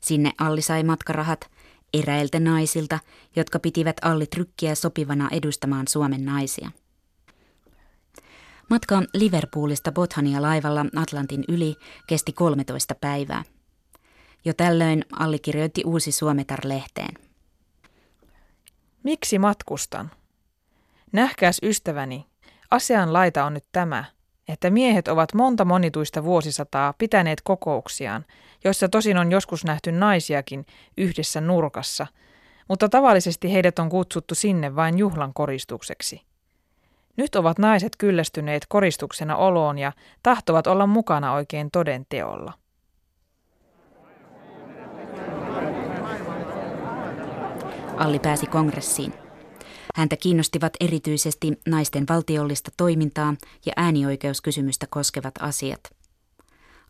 Sinne 0.00 0.32
Alli 0.38 0.62
sai 0.62 0.82
matkarahat 0.82 1.50
eräiltä 1.92 2.40
naisilta, 2.40 2.98
jotka 3.36 3.58
pitivät 3.58 3.96
Alli 4.02 4.26
Trykkiä 4.26 4.74
sopivana 4.74 5.28
edustamaan 5.32 5.88
Suomen 5.88 6.24
naisia. 6.24 6.70
Matka 8.70 9.02
Liverpoolista 9.14 9.92
Bothania 9.92 10.42
laivalla 10.42 10.86
Atlantin 10.96 11.44
yli 11.48 11.76
kesti 12.06 12.32
13 12.32 12.94
päivää. 12.94 13.44
Jo 14.44 14.54
tällöin 14.54 15.04
Alli 15.12 15.38
kirjoitti 15.38 15.82
uusi 15.86 16.12
Suometar-lehteen. 16.12 17.14
Miksi 19.02 19.38
matkustan? 19.38 20.10
Nähkääs 21.12 21.58
ystäväni, 21.62 22.26
asian 22.70 23.12
laita 23.12 23.44
on 23.44 23.54
nyt 23.54 23.64
tämä, 23.72 24.04
että 24.48 24.70
miehet 24.70 25.08
ovat 25.08 25.34
monta 25.34 25.64
monituista 25.64 26.24
vuosisataa 26.24 26.94
pitäneet 26.98 27.40
kokouksiaan, 27.44 28.24
joissa 28.64 28.88
tosin 28.88 29.18
on 29.18 29.32
joskus 29.32 29.64
nähty 29.64 29.92
naisiakin 29.92 30.66
yhdessä 30.96 31.40
nurkassa, 31.40 32.06
mutta 32.68 32.88
tavallisesti 32.88 33.52
heidät 33.52 33.78
on 33.78 33.88
kutsuttu 33.88 34.34
sinne 34.34 34.76
vain 34.76 34.98
juhlan 34.98 35.34
koristukseksi. 35.34 36.22
Nyt 37.16 37.34
ovat 37.36 37.58
naiset 37.58 37.96
kyllästyneet 37.98 38.66
koristuksena 38.68 39.36
oloon 39.36 39.78
ja 39.78 39.92
tahtovat 40.22 40.66
olla 40.66 40.86
mukana 40.86 41.32
oikein 41.32 41.70
toden 41.70 42.06
teolla. 42.08 42.52
Alli 47.96 48.18
pääsi 48.18 48.46
kongressiin. 48.46 49.27
Häntä 49.94 50.16
kiinnostivat 50.16 50.72
erityisesti 50.80 51.52
naisten 51.66 52.04
valtiollista 52.08 52.70
toimintaa 52.76 53.34
ja 53.66 53.72
äänioikeuskysymystä 53.76 54.86
koskevat 54.90 55.34
asiat. 55.40 55.80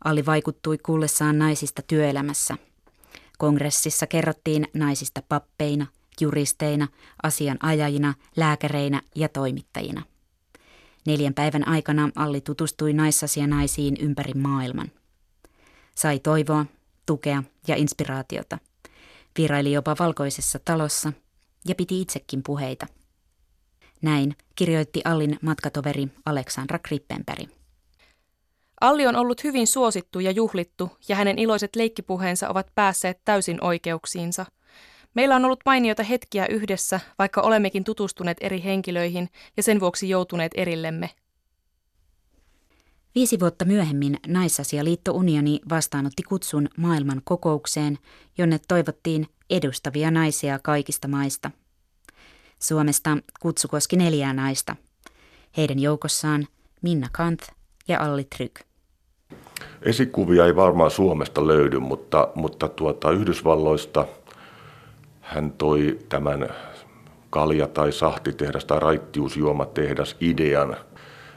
Alli 0.03 0.25
vaikuttui 0.25 0.77
kuullessaan 0.77 1.39
naisista 1.39 1.81
työelämässä. 1.81 2.57
Kongressissa 3.37 4.07
kerrottiin 4.07 4.67
naisista 4.73 5.21
pappeina, 5.29 5.87
juristeina, 6.21 6.87
asianajajina, 7.23 8.13
lääkäreinä 8.37 9.01
ja 9.15 9.29
toimittajina. 9.29 10.03
Neljän 11.05 11.33
päivän 11.33 11.67
aikana 11.67 12.09
Alli 12.15 12.41
tutustui 12.41 12.93
naisasianaisiin 12.93 13.97
ympäri 13.99 14.33
maailman. 14.33 14.91
Sai 15.95 16.19
toivoa, 16.19 16.65
tukea 17.05 17.43
ja 17.67 17.75
inspiraatiota. 17.75 18.57
Vieraili 19.37 19.71
jopa 19.71 19.95
valkoisessa 19.99 20.59
talossa 20.65 21.13
ja 21.67 21.75
piti 21.75 22.01
itsekin 22.01 22.43
puheita. 22.45 22.87
Näin 24.01 24.35
kirjoitti 24.55 25.01
Allin 25.05 25.39
matkatoveri 25.41 26.07
Aleksandra 26.25 26.79
Krippenberg. 26.79 27.49
Alli 28.81 29.07
on 29.07 29.15
ollut 29.15 29.43
hyvin 29.43 29.67
suosittu 29.67 30.19
ja 30.19 30.31
juhlittu, 30.31 30.91
ja 31.07 31.15
hänen 31.15 31.39
iloiset 31.39 31.75
leikkipuheensa 31.75 32.49
ovat 32.49 32.67
päässeet 32.75 33.19
täysin 33.25 33.63
oikeuksiinsa. 33.63 34.45
Meillä 35.13 35.35
on 35.35 35.45
ollut 35.45 35.59
mainioita 35.65 36.03
hetkiä 36.03 36.45
yhdessä, 36.45 36.99
vaikka 37.19 37.41
olemmekin 37.41 37.83
tutustuneet 37.83 38.37
eri 38.41 38.63
henkilöihin 38.63 39.29
ja 39.57 39.63
sen 39.63 39.79
vuoksi 39.79 40.09
joutuneet 40.09 40.51
erillemme. 40.55 41.09
Viisi 43.15 43.39
vuotta 43.39 43.65
myöhemmin 43.65 44.19
Naisasialiitto-unioni 44.27 45.59
vastaanotti 45.69 46.23
kutsun 46.23 46.69
maailman 46.77 47.21
kokoukseen, 47.23 47.97
jonne 48.37 48.59
toivottiin 48.67 49.27
edustavia 49.49 50.11
naisia 50.11 50.59
kaikista 50.59 51.07
maista. 51.07 51.51
Suomesta 52.59 53.17
kutsu 53.39 53.67
koski 53.67 53.97
neljää 53.97 54.33
naista. 54.33 54.75
Heidän 55.57 55.79
joukossaan 55.79 56.47
Minna 56.81 57.07
Kant 57.11 57.41
ja 57.87 57.99
Alli 57.99 58.23
Tryk. 58.23 58.59
Esikuvia 59.81 60.45
ei 60.45 60.55
varmaan 60.55 60.91
Suomesta 60.91 61.47
löydy, 61.47 61.79
mutta, 61.79 62.27
mutta 62.35 62.67
tuota, 62.67 63.11
Yhdysvalloista 63.11 64.05
hän 65.21 65.51
toi 65.51 65.99
tämän 66.09 66.49
kalja- 67.29 67.67
tai 67.67 67.91
sahtitehdas 67.91 68.65
tai 68.65 68.79
raittiusjuomatehdas 68.79 70.15
idean. 70.19 70.75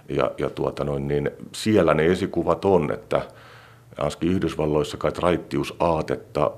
Ja, 0.08 0.30
ja 0.38 0.50
tuota 0.50 0.84
noin, 0.84 1.08
niin 1.08 1.30
siellä 1.52 1.94
ne 1.94 2.06
esikuvat 2.06 2.64
on, 2.64 2.92
että 2.92 3.28
Anski 3.98 4.26
Yhdysvalloissa 4.26 4.96
kai 4.96 5.12
raittiusaatetta, 5.18 6.50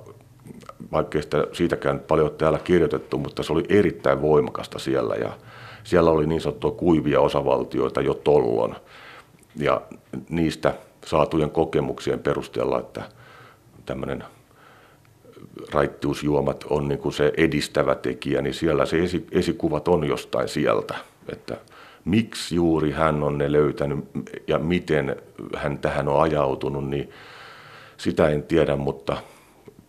vaikkei 0.93 1.23
sitä 1.23 1.47
siitäkään 1.53 2.01
paljon 2.01 2.31
täällä 2.31 2.59
kirjoitettu, 2.59 3.19
mutta 3.19 3.43
se 3.43 3.53
oli 3.53 3.65
erittäin 3.69 4.23
voimakasta 4.23 4.79
siellä. 4.79 5.15
Ja 5.15 5.33
siellä 5.85 6.11
oli 6.11 6.27
niin 6.27 6.41
sanottua 6.41 6.71
kuivia 6.71 7.21
osavaltioita 7.21 8.01
jo 8.01 8.15
tollon. 8.15 8.77
Ja 9.57 9.81
niistä 10.29 10.75
saatujen 11.07 11.51
kokemuksien 11.51 12.19
perusteella, 12.19 12.81
että 12.81 13.03
tämmöinen 13.87 14.25
raittiusjuomat 15.73 16.65
on 16.71 16.89
niin 16.89 16.99
kuin 16.99 17.13
se 17.13 17.33
edistävä 17.37 17.95
tekijä, 17.95 18.43
niin 18.43 18.55
siellä 18.55 18.87
se 18.87 19.03
esi, 19.03 19.27
esikuvat 19.33 19.89
on 19.89 20.05
jostain 20.05 20.49
sieltä. 20.49 20.95
Että 21.33 21.57
miksi 22.05 22.55
juuri 22.55 22.91
hän 22.91 23.23
on 23.23 23.39
ne 23.39 23.53
löytänyt 23.53 24.05
ja 24.47 24.59
miten 24.59 25.17
hän 25.57 25.79
tähän 25.79 26.09
on 26.09 26.23
ajautunut, 26.23 26.89
niin 26.89 27.11
sitä 27.97 28.29
en 28.29 28.43
tiedä, 28.43 28.77
mutta 28.77 29.17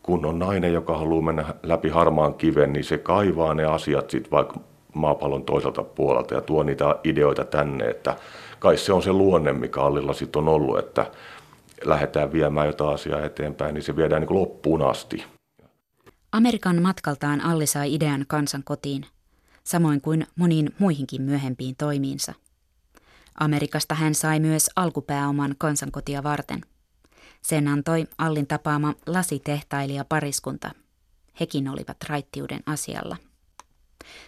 kun 0.05 0.25
on 0.25 0.39
nainen, 0.39 0.73
joka 0.73 0.97
haluaa 0.97 1.21
mennä 1.21 1.45
läpi 1.63 1.89
harmaan 1.89 2.33
kiven, 2.33 2.73
niin 2.73 2.83
se 2.83 2.97
kaivaa 2.97 3.53
ne 3.53 3.65
asiat 3.65 4.09
sitten 4.09 4.31
vaikka 4.31 4.59
maapallon 4.93 5.43
toiselta 5.43 5.83
puolelta 5.83 6.33
ja 6.33 6.41
tuo 6.41 6.63
niitä 6.63 6.95
ideoita 7.03 7.45
tänne, 7.45 7.85
että 7.85 8.17
kai 8.59 8.77
se 8.77 8.93
on 8.93 9.03
se 9.03 9.13
luonne, 9.13 9.53
mikä 9.53 9.81
Allilla 9.81 10.13
sitten 10.13 10.39
on 10.39 10.47
ollut, 10.47 10.79
että 10.79 11.11
lähdetään 11.85 12.33
viemään 12.33 12.67
jotain 12.67 12.93
asiaa 12.93 13.25
eteenpäin, 13.25 13.73
niin 13.73 13.83
se 13.83 13.95
viedään 13.95 14.21
niin 14.21 14.35
loppuun 14.35 14.81
asti. 14.81 15.23
Amerikan 16.31 16.81
matkaltaan 16.81 17.41
Alli 17.41 17.65
sai 17.65 17.93
idean 17.93 18.25
kansan 18.27 18.63
kotiin, 18.63 19.05
samoin 19.63 20.01
kuin 20.01 20.27
moniin 20.35 20.69
muihinkin 20.79 21.21
myöhempiin 21.21 21.75
toimiinsa. 21.75 22.33
Amerikasta 23.39 23.95
hän 23.95 24.15
sai 24.15 24.39
myös 24.39 24.69
alkupääoman 24.75 25.55
kansankotia 25.57 26.23
varten. 26.23 26.61
Sen 27.45 27.67
antoi 27.67 28.07
Allin 28.17 28.47
tapaama 28.47 28.93
lasitehtailija 29.05 30.05
pariskunta. 30.05 30.71
Hekin 31.39 31.69
olivat 31.69 31.97
raittiuden 32.07 32.59
asialla. 32.65 33.17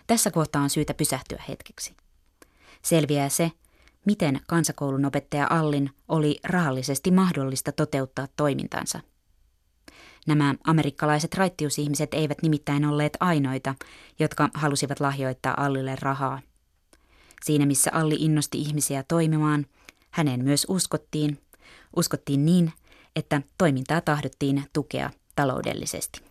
Tässä 0.08 0.32
kohtaa 0.32 0.62
on 0.62 0.69
syytä 0.69 0.93
pysähtyä 0.93 1.43
hetkeksi. 1.47 1.95
Selviää 2.82 3.30
se, 3.30 3.51
miten 4.06 4.39
kansakoulun 4.47 5.06
opettaja 5.06 5.47
Allin 5.49 5.89
oli 6.08 6.39
rahallisesti 6.43 7.12
mahdollista 7.12 7.71
toteuttaa 7.71 8.27
toimintansa. 8.36 8.99
Nämä 10.27 10.56
amerikkalaiset 10.63 11.34
raittiusihmiset 11.34 12.13
eivät 12.13 12.41
nimittäin 12.41 12.86
olleet 12.86 13.17
ainoita, 13.19 13.75
jotka 14.19 14.49
halusivat 14.53 14.99
lahjoittaa 14.99 15.65
Allille 15.65 15.95
rahaa. 16.01 16.41
Siinä 17.43 17.65
missä 17.65 17.91
Alli 17.93 18.15
innosti 18.19 18.62
ihmisiä 18.62 19.03
toimimaan, 19.08 19.65
häneen 20.12 20.43
myös 20.43 20.65
uskottiin. 20.69 21.39
Uskottiin 21.95 22.45
niin, 22.45 22.73
että 23.17 23.41
toimintaa 23.58 24.01
tahdottiin 24.01 24.63
tukea 24.73 25.10
taloudellisesti. 25.36 26.21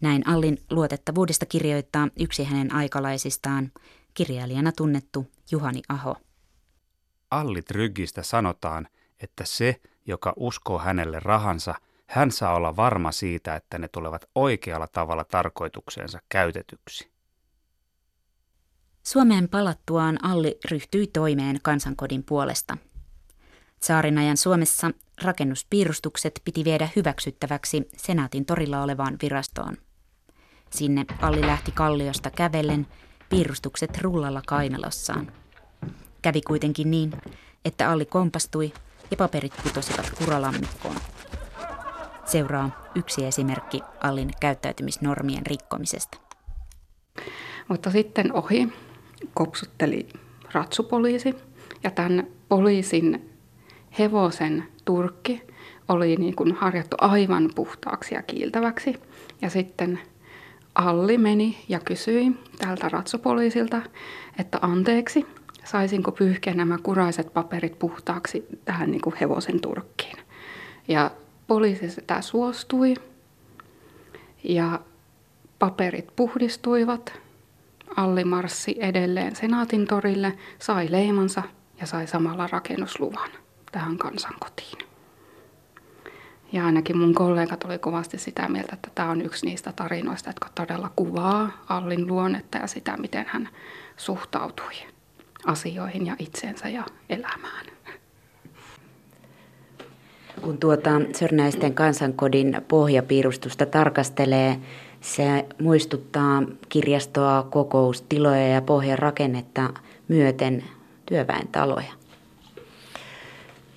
Näin 0.00 0.28
Allin 0.28 0.58
luotettavuudesta 0.70 1.46
kirjoittaa 1.46 2.08
yksi 2.20 2.44
hänen 2.44 2.74
aikalaisistaan, 2.74 3.72
kirjailijana 4.14 4.72
tunnettu 4.72 5.26
Juhani 5.50 5.82
Aho. 5.88 6.16
Alli 7.30 7.62
Tryggistä 7.62 8.22
sanotaan, 8.22 8.88
että 9.22 9.44
se, 9.46 9.80
joka 10.06 10.32
uskoo 10.36 10.78
hänelle 10.78 11.20
rahansa, 11.20 11.74
hän 12.06 12.30
saa 12.30 12.54
olla 12.54 12.76
varma 12.76 13.12
siitä, 13.12 13.56
että 13.56 13.78
ne 13.78 13.88
tulevat 13.88 14.24
oikealla 14.34 14.86
tavalla 14.86 15.24
tarkoitukseensa 15.24 16.18
käytetyksi. 16.28 17.10
Suomeen 19.02 19.48
palattuaan 19.48 20.24
Alli 20.24 20.58
ryhtyi 20.70 21.06
toimeen 21.06 21.58
kansankodin 21.62 22.24
puolesta. 22.24 22.76
Saarinajan 23.82 24.36
Suomessa 24.36 24.90
rakennuspiirustukset 25.22 26.40
piti 26.44 26.64
viedä 26.64 26.88
hyväksyttäväksi 26.96 27.88
Senaatin 27.96 28.46
torilla 28.46 28.82
olevaan 28.82 29.16
virastoon. 29.22 29.76
Sinne 30.70 31.04
Alli 31.22 31.40
lähti 31.40 31.72
kalliosta 31.72 32.30
kävellen, 32.30 32.86
piirustukset 33.28 33.98
rullalla 33.98 34.42
kainalossaan. 34.46 35.32
Kävi 36.22 36.40
kuitenkin 36.40 36.90
niin, 36.90 37.12
että 37.64 37.90
Alli 37.90 38.06
kompastui 38.06 38.72
ja 39.10 39.16
paperit 39.16 39.52
putosivat 39.62 40.10
kuralammikkoon. 40.18 40.96
Seuraa 42.24 42.90
yksi 42.94 43.24
esimerkki 43.24 43.82
Allin 44.00 44.30
käyttäytymisnormien 44.40 45.46
rikkomisesta. 45.46 46.18
Mutta 47.68 47.90
sitten 47.90 48.32
ohi 48.32 48.72
kopsutteli 49.34 50.08
ratsupoliisi 50.52 51.34
ja 51.82 51.90
tämän 51.90 52.26
poliisin 52.48 53.29
hevosen 53.98 54.64
turkki 54.84 55.42
oli 55.88 56.16
niin 56.16 56.36
kuin 56.36 56.54
harjattu 56.54 56.96
aivan 57.00 57.50
puhtaaksi 57.54 58.14
ja 58.14 58.22
kiiltäväksi. 58.22 58.94
Ja 59.42 59.50
sitten 59.50 60.00
Alli 60.74 61.18
meni 61.18 61.64
ja 61.68 61.80
kysyi 61.80 62.32
tältä 62.58 62.88
ratsupoliisilta, 62.88 63.82
että 64.38 64.58
anteeksi, 64.62 65.26
saisinko 65.64 66.12
pyyhkiä 66.12 66.54
nämä 66.54 66.78
kuraiset 66.82 67.34
paperit 67.34 67.78
puhtaaksi 67.78 68.46
tähän 68.64 68.90
niin 68.90 69.00
kuin 69.00 69.16
hevosen 69.20 69.60
turkkiin. 69.60 70.16
Ja 70.88 71.10
poliisi 71.46 71.90
sitä 71.90 72.20
suostui 72.20 72.94
ja 74.44 74.80
paperit 75.58 76.16
puhdistuivat. 76.16 77.20
Alli 77.96 78.24
marssi 78.24 78.76
edelleen 78.78 79.36
Senaatin 79.36 79.86
torille, 79.86 80.38
sai 80.58 80.86
leimansa 80.90 81.42
ja 81.80 81.86
sai 81.86 82.06
samalla 82.06 82.46
rakennusluvan 82.46 83.30
tähän 83.72 83.98
kansankotiin. 83.98 84.78
Ja 86.52 86.66
ainakin 86.66 86.98
mun 86.98 87.14
kollegat 87.14 87.64
oli 87.64 87.78
kovasti 87.78 88.18
sitä 88.18 88.48
mieltä, 88.48 88.70
että 88.72 88.90
tämä 88.94 89.10
on 89.10 89.22
yksi 89.22 89.46
niistä 89.46 89.72
tarinoista, 89.72 90.28
jotka 90.28 90.48
todella 90.54 90.90
kuvaa 90.96 91.64
Allin 91.68 92.06
luonnetta 92.06 92.58
ja 92.58 92.66
sitä, 92.66 92.96
miten 92.96 93.26
hän 93.28 93.48
suhtautui 93.96 94.72
asioihin 95.46 96.06
ja 96.06 96.16
itsensä 96.18 96.68
ja 96.68 96.86
elämään. 97.08 97.66
Kun 100.40 100.58
tuota 100.58 100.90
Sörnäisten 101.18 101.74
kansankodin 101.74 102.56
pohjapiirustusta 102.68 103.66
tarkastelee, 103.66 104.60
se 105.00 105.46
muistuttaa 105.60 106.42
kirjastoa, 106.68 107.46
kokoustiloja 107.50 108.48
ja 108.48 108.62
pohjarakennetta 108.62 109.70
myöten 110.08 110.64
työväentaloja. 111.06 111.99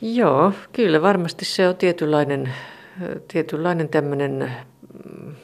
Joo, 0.06 0.52
kyllä 0.74 1.02
varmasti 1.02 1.46
se 1.46 1.68
on 1.68 1.76
tietynlainen, 1.76 2.54
tietynlainen 3.28 3.90
tämmöinen 3.90 4.52
mm, 5.06 5.36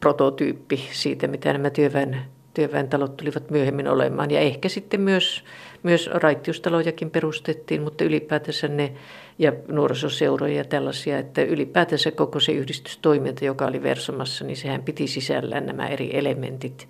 prototyyppi 0.00 0.88
siitä, 0.92 1.28
mitä 1.28 1.52
nämä 1.52 1.70
työväen, 1.70 2.20
työväentalot 2.54 3.16
tulivat 3.16 3.50
myöhemmin 3.50 3.88
olemaan. 3.88 4.30
Ja 4.30 4.40
ehkä 4.40 4.68
sitten 4.68 5.00
myös, 5.00 5.44
myös 5.82 6.10
raittiustalojakin 6.12 7.10
perustettiin, 7.10 7.82
mutta 7.82 8.04
ylipäätänsä 8.04 8.68
ne 8.68 8.92
ja 9.38 9.52
nuorisoseuroja 9.68 10.56
ja 10.56 10.64
tällaisia, 10.64 11.18
että 11.18 11.42
ylipäätänsä 11.42 12.10
koko 12.10 12.40
se 12.40 12.52
yhdistystoiminta, 12.52 13.44
joka 13.44 13.66
oli 13.66 13.82
Versomassa, 13.82 14.44
niin 14.44 14.56
sehän 14.56 14.82
piti 14.82 15.06
sisällään 15.06 15.66
nämä 15.66 15.88
eri 15.88 16.18
elementit, 16.18 16.88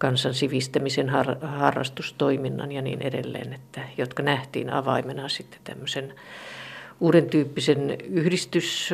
kansan 0.00 0.34
sivistämisen, 0.34 1.08
har, 1.08 1.36
harrastustoiminnan 1.42 2.72
ja 2.72 2.82
niin 2.82 3.02
edelleen, 3.02 3.52
että, 3.52 3.80
jotka 3.96 4.22
nähtiin 4.22 4.70
avaimena 4.70 5.28
sitten 5.28 5.60
tämmöisen 5.64 6.14
uuden 7.00 7.26
tyyppisen 7.26 7.98
yhdistys, 8.00 8.90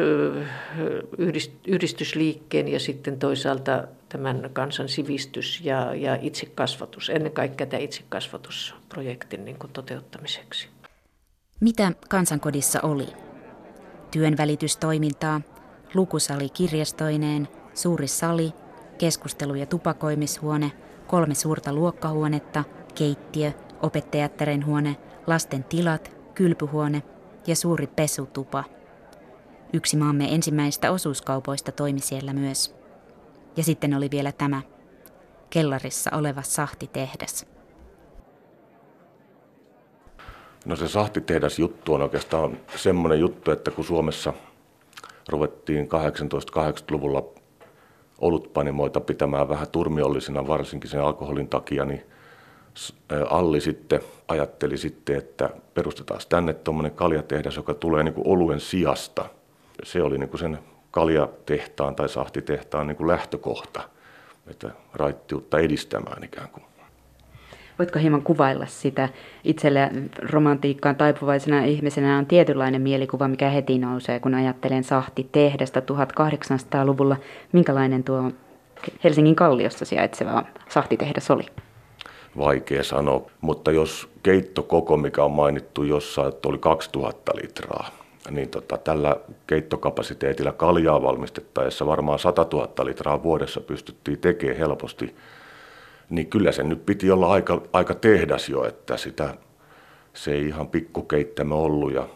yhdist, 1.18 1.52
yhdistysliikkeen 1.66 2.68
ja 2.68 2.80
sitten 2.80 3.18
toisaalta 3.18 3.84
tämän 4.08 4.50
kansan 4.52 4.88
sivistys 4.88 5.60
ja, 5.64 5.94
ja 5.94 6.18
itsekasvatus, 6.20 7.10
ennen 7.10 7.32
kaikkea 7.32 7.66
tämä 7.66 7.80
itsekasvatusprojektin 7.80 9.44
niin 9.44 9.58
kuin 9.58 9.72
toteuttamiseksi. 9.72 10.68
Mitä 11.60 11.92
kansankodissa 12.08 12.80
oli? 12.80 13.06
Työnvälitystoimintaa, 14.10 15.40
lukusali 15.94 16.48
kirjastoineen, 16.48 17.48
suuri 17.74 18.08
sali, 18.08 18.52
keskustelu- 18.98 19.54
ja 19.54 19.66
tupakoimishuone, 19.66 20.72
kolme 21.06 21.34
suurta 21.34 21.72
luokkahuonetta, 21.72 22.64
keittiö, 22.94 23.52
opettajattaren 23.82 24.66
huone, 24.66 24.96
lasten 25.26 25.64
tilat, 25.64 26.16
kylpyhuone 26.34 27.02
ja 27.46 27.56
suuri 27.56 27.86
pesutupa. 27.86 28.64
Yksi 29.72 29.96
maamme 29.96 30.34
ensimmäistä 30.34 30.90
osuuskaupoista 30.90 31.72
toimi 31.72 32.00
siellä 32.00 32.32
myös. 32.32 32.74
Ja 33.56 33.62
sitten 33.62 33.94
oli 33.94 34.10
vielä 34.10 34.32
tämä, 34.32 34.62
kellarissa 35.50 36.10
oleva 36.14 36.42
sahtitehdas. 36.42 37.46
No 40.64 40.76
se 40.76 40.88
sahtitehdasjuttu 40.88 41.94
on 41.94 42.02
oikeastaan 42.02 42.58
semmoinen 42.76 43.20
juttu, 43.20 43.50
että 43.50 43.70
kun 43.70 43.84
Suomessa 43.84 44.32
ruvettiin 45.28 45.86
1880-luvulla 45.86 47.24
olutpanimoita 48.18 49.00
pitämään 49.00 49.48
vähän 49.48 49.68
turmiollisina, 49.68 50.46
varsinkin 50.46 50.90
sen 50.90 51.02
alkoholin 51.02 51.48
takia, 51.48 51.84
niin 51.84 52.02
Alli 53.30 53.60
sitten 53.60 54.00
ajatteli 54.28 54.76
sitten, 54.76 55.16
että 55.16 55.50
perustetaan 55.74 56.20
tänne 56.28 56.52
tuommoinen 56.52 56.92
kaljatehdas, 56.92 57.56
joka 57.56 57.74
tulee 57.74 58.02
niin 58.02 58.14
kuin 58.14 58.28
oluen 58.28 58.60
sijasta. 58.60 59.24
Se 59.82 60.02
oli 60.02 60.18
niin 60.18 60.28
kuin 60.28 60.40
sen 60.40 60.58
kaljatehtaan 60.90 61.96
tai 61.96 62.08
sahtitehtaan 62.08 62.86
niin 62.86 62.96
kuin 62.96 63.08
lähtökohta, 63.08 63.82
että 64.46 64.70
raittiutta 64.94 65.58
edistämään 65.58 66.24
ikään 66.24 66.48
kuin. 66.48 66.64
Voitko 67.78 67.98
hieman 67.98 68.22
kuvailla 68.22 68.66
sitä? 68.66 69.08
Itselle 69.44 69.90
romantiikkaan 70.30 70.96
taipuvaisena 70.96 71.64
ihmisenä 71.64 72.18
on 72.18 72.26
tietynlainen 72.26 72.82
mielikuva, 72.82 73.28
mikä 73.28 73.50
heti 73.50 73.78
nousee, 73.78 74.20
kun 74.20 74.34
ajattelen 74.34 74.84
sahti 74.84 75.28
tehdasta 75.32 75.80
1800-luvulla. 75.80 77.16
Minkälainen 77.52 78.04
tuo 78.04 78.32
Helsingin 79.04 79.36
kalliossa 79.36 79.84
sijaitseva 79.84 80.44
sahtitehdas 80.68 81.30
oli? 81.30 81.46
Vaikea 82.38 82.84
sanoa, 82.84 83.30
mutta 83.40 83.72
jos 83.72 84.08
keittokoko, 84.22 84.96
mikä 84.96 85.24
on 85.24 85.30
mainittu 85.30 85.82
jossain, 85.82 86.28
että 86.28 86.48
oli 86.48 86.58
2000 86.58 87.32
litraa, 87.42 87.88
niin 88.30 88.48
tota, 88.48 88.78
tällä 88.78 89.16
keittokapasiteetilla 89.46 90.52
kaljaa 90.52 91.02
valmistettaessa 91.02 91.86
varmaan 91.86 92.18
100 92.18 92.46
000 92.52 92.84
litraa 92.84 93.22
vuodessa 93.22 93.60
pystyttiin 93.60 94.18
tekemään 94.18 94.58
helposti 94.58 95.14
niin 96.10 96.26
kyllä 96.26 96.52
se 96.52 96.62
nyt 96.62 96.86
piti 96.86 97.10
olla 97.10 97.32
aika, 97.32 97.62
aika 97.72 97.94
tehdas 97.94 98.48
jo, 98.48 98.64
että 98.64 98.96
sitä, 98.96 99.34
se 100.14 100.32
ei 100.32 100.46
ihan 100.46 100.68
pikkukeittämä 100.68 101.54
ollut 101.54 101.94
ja 101.94 102.08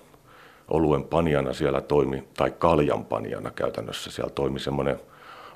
oluen 0.69 1.05
panjana 1.05 1.53
siellä 1.53 1.81
toimi, 1.81 2.25
tai 2.37 2.51
kaljan 2.51 3.05
panjana 3.05 3.51
käytännössä 3.51 4.11
siellä 4.11 4.31
toimi 4.31 4.61
semmoinen 4.61 5.01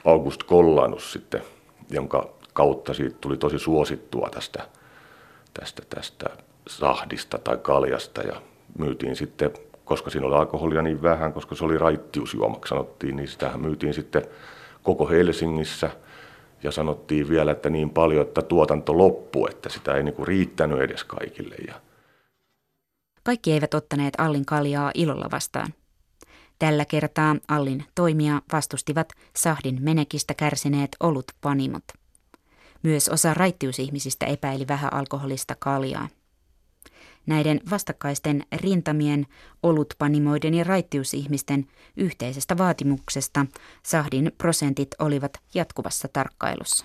August 0.04 0.42
Kollanus 0.42 1.12
sitten, 1.12 1.42
jonka 1.90 2.30
kautta 2.52 2.94
siitä 2.94 3.16
tuli 3.20 3.36
tosi 3.36 3.58
suosittua 3.58 4.28
tästä, 4.30 4.66
tästä, 5.54 5.82
tästä 5.88 6.26
sahdista 6.68 7.38
tai 7.38 7.56
kaljasta 7.56 8.22
ja 8.22 8.42
myytiin 8.78 9.16
sitten, 9.16 9.50
koska 9.84 10.10
siinä 10.10 10.26
oli 10.26 10.36
alkoholia 10.36 10.82
niin 10.82 11.02
vähän, 11.02 11.32
koska 11.32 11.54
se 11.54 11.64
oli 11.64 11.78
raittiusjuomaksi 11.78 12.68
sanottiin, 12.68 13.16
niin 13.16 13.28
sitä 13.28 13.50
myytiin 13.56 13.94
sitten 13.94 14.22
koko 14.82 15.08
Helsingissä– 15.08 15.90
ja 16.64 16.70
sanottiin 16.70 17.28
vielä, 17.28 17.52
että 17.52 17.70
niin 17.70 17.90
paljon, 17.90 18.26
että 18.26 18.42
tuotanto 18.42 18.98
loppui, 18.98 19.50
että 19.50 19.68
sitä 19.68 19.94
ei 19.94 20.02
niin 20.02 20.14
kuin 20.14 20.28
riittänyt 20.28 20.80
edes 20.80 21.04
kaikille. 21.04 21.54
Ja... 21.66 21.74
Kaikki 23.22 23.52
eivät 23.52 23.74
ottaneet 23.74 24.14
Allin 24.18 24.46
kaljaa 24.46 24.90
ilolla 24.94 25.28
vastaan. 25.32 25.74
Tällä 26.58 26.84
kertaa 26.84 27.36
Allin 27.48 27.84
toimia 27.94 28.42
vastustivat 28.52 29.08
Sahdin 29.36 29.78
menekistä 29.80 30.34
kärsineet 30.34 30.96
olut 31.00 31.26
panimot. 31.40 31.84
Myös 32.82 33.08
osa 33.08 33.34
raittiusihmisistä 33.34 34.26
epäili 34.26 34.68
vähän 34.68 34.94
alkoholista 34.94 35.56
kaljaa. 35.58 36.08
Näiden 37.26 37.60
vastakkaisten 37.70 38.42
rintamien, 38.62 39.26
olutpanimoiden 39.62 40.54
ja 40.54 40.64
raittiusihmisten 40.64 41.66
yhteisestä 41.96 42.58
vaatimuksesta 42.58 43.46
Sahdin 43.82 44.32
prosentit 44.38 44.88
olivat 44.98 45.32
jatkuvassa 45.54 46.08
tarkkailussa. 46.12 46.84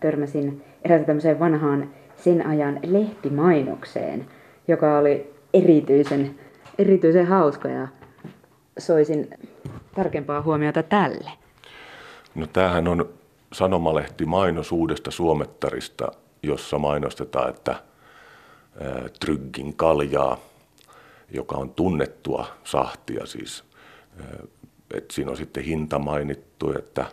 Törmäsin 0.00 0.64
eräältä 0.84 1.06
tämmöiseen 1.06 1.40
vanhaan 1.40 1.90
sen 2.16 2.46
ajan 2.46 2.80
lehtimainokseen, 2.82 4.26
joka 4.68 4.98
oli 4.98 5.34
erityisen, 5.54 6.40
erityisen 6.78 7.26
hauska 7.26 7.68
ja 7.68 7.88
soisin 8.78 9.28
tarkempaa 9.94 10.42
huomiota 10.42 10.82
tälle. 10.82 11.30
No 12.34 12.46
tämähän 12.46 12.88
on 12.88 13.08
sanomalehti 13.52 14.26
mainos 14.26 14.72
uudesta 14.72 15.10
suomettarista, 15.10 16.12
jossa 16.42 16.78
mainostetaan, 16.78 17.50
että 17.50 17.74
Tryggin 19.20 19.76
kaljaa, 19.76 20.38
joka 21.30 21.56
on 21.56 21.70
tunnettua 21.70 22.46
sahtia 22.64 23.26
siis. 23.26 23.64
Et 24.94 25.10
siinä 25.10 25.30
on 25.30 25.36
sitten 25.36 25.64
hinta 25.64 25.98
mainittu, 25.98 26.72
että 26.78 27.06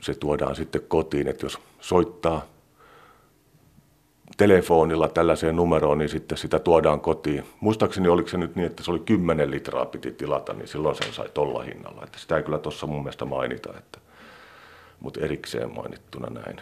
se 0.00 0.14
tuodaan 0.14 0.56
sitten 0.56 0.82
kotiin, 0.88 1.28
että 1.28 1.46
jos 1.46 1.58
soittaa 1.80 2.46
telefonilla 4.36 5.08
tällaiseen 5.08 5.56
numeroon, 5.56 5.98
niin 5.98 6.08
sitten 6.08 6.38
sitä 6.38 6.58
tuodaan 6.58 7.00
kotiin. 7.00 7.44
Muistaakseni 7.60 8.08
oliko 8.08 8.28
se 8.28 8.36
nyt 8.36 8.56
niin, 8.56 8.66
että 8.66 8.82
se 8.82 8.90
oli 8.90 8.98
10 8.98 9.50
litraa 9.50 9.86
piti 9.86 10.12
tilata, 10.12 10.52
niin 10.52 10.68
silloin 10.68 10.96
sen 10.96 11.12
sai 11.12 11.28
tolla 11.34 11.62
hinnalla. 11.62 12.04
Että 12.04 12.18
sitä 12.18 12.36
ei 12.36 12.42
kyllä 12.42 12.58
tuossa 12.58 12.86
mun 12.86 13.02
mielestä 13.02 13.24
mainita, 13.24 13.78
että, 13.78 13.98
mutta 15.00 15.20
erikseen 15.20 15.74
mainittuna 15.74 16.30
näin. 16.30 16.60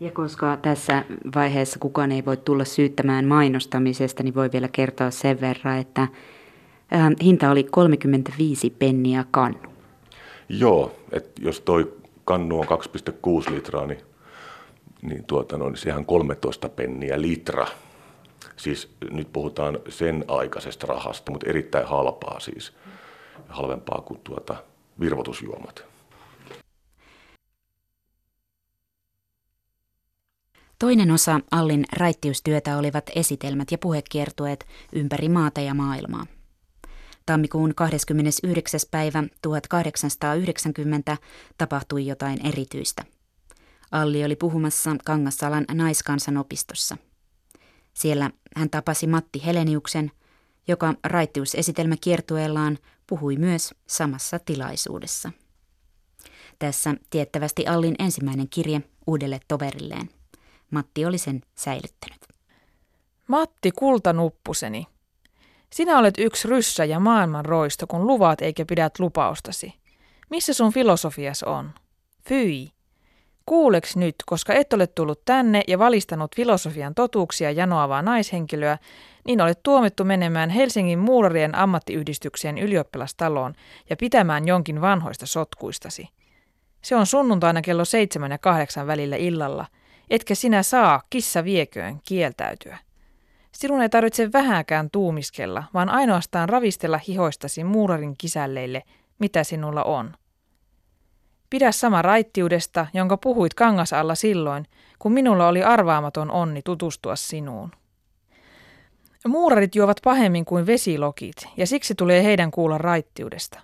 Ja 0.00 0.10
koska 0.10 0.56
tässä 0.56 1.04
vaiheessa 1.34 1.78
kukaan 1.78 2.12
ei 2.12 2.24
voi 2.24 2.36
tulla 2.36 2.64
syyttämään 2.64 3.24
mainostamisesta, 3.24 4.22
niin 4.22 4.34
voi 4.34 4.52
vielä 4.52 4.68
kertoa 4.68 5.10
sen 5.10 5.40
verran, 5.40 5.78
että 5.78 6.02
äh, 6.02 6.10
hinta 7.22 7.50
oli 7.50 7.64
35 7.64 8.70
penniä 8.70 9.24
kannu. 9.30 9.58
Joo, 10.48 10.96
että 11.12 11.42
jos 11.42 11.60
toi 11.60 11.92
kannu 12.24 12.60
on 12.60 12.66
2,6 13.46 13.54
litraa, 13.54 13.86
niin, 13.86 14.00
niin, 15.02 15.24
tuota, 15.24 15.58
no, 15.58 15.68
niin 15.68 15.76
sehän 15.76 16.06
13 16.06 16.68
penniä 16.68 17.20
litra. 17.20 17.66
Siis 18.56 18.90
nyt 19.10 19.32
puhutaan 19.32 19.78
sen 19.88 20.24
aikaisesta 20.28 20.86
rahasta, 20.86 21.32
mutta 21.32 21.50
erittäin 21.50 21.86
halpaa 21.86 22.40
siis. 22.40 22.72
Halvempaa 23.48 24.00
kuin 24.00 24.20
tuota 24.24 24.56
virvotusjuomat. 25.00 25.95
Toinen 30.78 31.10
osa 31.10 31.40
Allin 31.50 31.84
raittiustyötä 31.92 32.76
olivat 32.76 33.10
esitelmät 33.14 33.72
ja 33.72 33.78
puhekiertueet 33.78 34.66
ympäri 34.92 35.28
maata 35.28 35.60
ja 35.60 35.74
maailmaa. 35.74 36.26
Tammikuun 37.26 37.74
29. 37.74 38.80
päivä 38.90 39.24
1890 39.42 41.16
tapahtui 41.58 42.06
jotain 42.06 42.46
erityistä. 42.46 43.04
Alli 43.92 44.24
oli 44.24 44.36
puhumassa 44.36 44.96
Kangassalan 45.04 45.64
naiskansanopistossa. 45.72 46.96
Siellä 47.94 48.30
hän 48.56 48.70
tapasi 48.70 49.06
Matti 49.06 49.46
Heleniuksen, 49.46 50.10
joka 50.68 50.94
raittiusesitelmä 51.04 51.94
kiertueellaan 52.00 52.78
puhui 53.06 53.36
myös 53.36 53.74
samassa 53.86 54.38
tilaisuudessa. 54.38 55.32
Tässä 56.58 56.94
tiettävästi 57.10 57.66
Allin 57.66 57.94
ensimmäinen 57.98 58.48
kirje 58.48 58.82
uudelle 59.06 59.40
toverilleen. 59.48 60.15
Matti 60.70 61.06
oli 61.06 61.18
sen 61.18 61.40
säilyttänyt. 61.54 62.20
Matti 63.26 63.70
kultanuppuseni. 63.70 64.86
Sinä 65.72 65.98
olet 65.98 66.14
yksi 66.18 66.48
ryssä 66.48 66.84
ja 66.84 67.00
maailman 67.00 67.44
roisto, 67.44 67.86
kun 67.86 68.06
luvaat 68.06 68.42
eikä 68.42 68.64
pidät 68.64 68.98
lupaustasi. 68.98 69.74
Missä 70.30 70.54
sun 70.54 70.72
filosofias 70.72 71.42
on? 71.42 71.70
Fyi. 72.28 72.70
Kuuleks 73.46 73.96
nyt, 73.96 74.14
koska 74.26 74.54
et 74.54 74.72
ole 74.72 74.86
tullut 74.86 75.24
tänne 75.24 75.62
ja 75.68 75.78
valistanut 75.78 76.36
filosofian 76.36 76.94
totuuksia 76.94 77.50
janoavaa 77.50 78.02
naishenkilöä, 78.02 78.78
niin 79.26 79.40
olet 79.40 79.62
tuomittu 79.62 80.04
menemään 80.04 80.50
Helsingin 80.50 80.98
muurarien 80.98 81.54
ammattiyhdistykseen 81.54 82.58
ylioppilastaloon 82.58 83.54
ja 83.90 83.96
pitämään 83.96 84.46
jonkin 84.46 84.80
vanhoista 84.80 85.26
sotkuistasi. 85.26 86.08
Se 86.82 86.96
on 86.96 87.06
sunnuntaina 87.06 87.62
kello 87.62 87.84
seitsemän 87.84 88.30
ja 88.30 88.38
kahdeksan 88.38 88.86
välillä 88.86 89.16
illalla, 89.16 89.66
etkä 90.10 90.34
sinä 90.34 90.62
saa, 90.62 91.02
kissa 91.10 91.44
vieköön, 91.44 92.00
kieltäytyä. 92.08 92.78
Sinun 93.52 93.82
ei 93.82 93.88
tarvitse 93.88 94.32
vähäkään 94.32 94.90
tuumiskella, 94.90 95.64
vaan 95.74 95.88
ainoastaan 95.88 96.48
ravistella 96.48 97.00
hihoistasi 97.08 97.64
muurarin 97.64 98.14
kisälleille, 98.18 98.82
mitä 99.18 99.44
sinulla 99.44 99.84
on. 99.84 100.14
Pidä 101.50 101.72
sama 101.72 102.02
raittiudesta, 102.02 102.86
jonka 102.94 103.16
puhuit 103.16 103.54
kangasalla 103.54 104.14
silloin, 104.14 104.66
kun 104.98 105.12
minulla 105.12 105.48
oli 105.48 105.62
arvaamaton 105.62 106.30
onni 106.30 106.62
tutustua 106.62 107.16
sinuun. 107.16 107.70
Muurarit 109.28 109.74
juovat 109.74 109.96
pahemmin 110.04 110.44
kuin 110.44 110.66
vesilokit, 110.66 111.36
ja 111.56 111.66
siksi 111.66 111.94
tulee 111.94 112.24
heidän 112.24 112.50
kuulla 112.50 112.78
raittiudesta. 112.78 113.60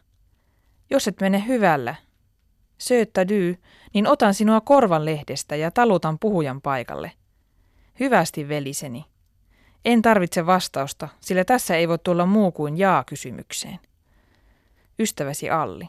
Jos 0.90 1.08
et 1.08 1.20
mene 1.20 1.44
hyvällä, 1.46 1.94
sööttä 2.82 3.28
dy, 3.28 3.56
niin 3.94 4.06
otan 4.06 4.34
sinua 4.34 4.60
korvan 4.60 5.04
lehdestä 5.04 5.56
ja 5.56 5.70
talutan 5.70 6.18
puhujan 6.18 6.60
paikalle. 6.60 7.12
Hyvästi, 8.00 8.48
veliseni. 8.48 9.04
En 9.84 10.02
tarvitse 10.02 10.46
vastausta, 10.46 11.08
sillä 11.20 11.44
tässä 11.44 11.76
ei 11.76 11.88
voi 11.88 11.98
tulla 11.98 12.26
muu 12.26 12.52
kuin 12.52 12.78
jaa 12.78 13.04
kysymykseen. 13.04 13.78
Ystäväsi 14.98 15.50
Alli. 15.50 15.88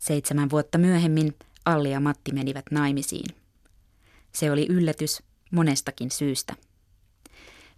Seitsemän 0.00 0.50
vuotta 0.50 0.78
myöhemmin 0.78 1.34
Alli 1.64 1.90
ja 1.90 2.00
Matti 2.00 2.32
menivät 2.32 2.64
naimisiin. 2.70 3.36
Se 4.32 4.50
oli 4.50 4.66
yllätys 4.68 5.22
monestakin 5.50 6.10
syystä. 6.10 6.54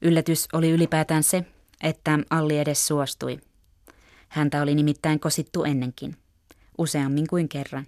Yllätys 0.03 0.49
oli 0.53 0.71
ylipäätään 0.71 1.23
se, 1.23 1.45
että 1.83 2.19
Alli 2.31 2.59
edes 2.59 2.87
suostui. 2.87 3.41
Häntä 4.29 4.63
oli 4.63 4.75
nimittäin 4.75 5.21
kosittu 5.21 5.65
ennenkin, 5.65 6.17
useammin 6.79 7.27
kuin 7.27 7.49
kerran, 7.49 7.87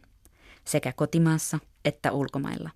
sekä 0.64 0.92
kotimaassa 0.92 1.58
että 1.84 2.12
ulkomailla. 2.12 2.70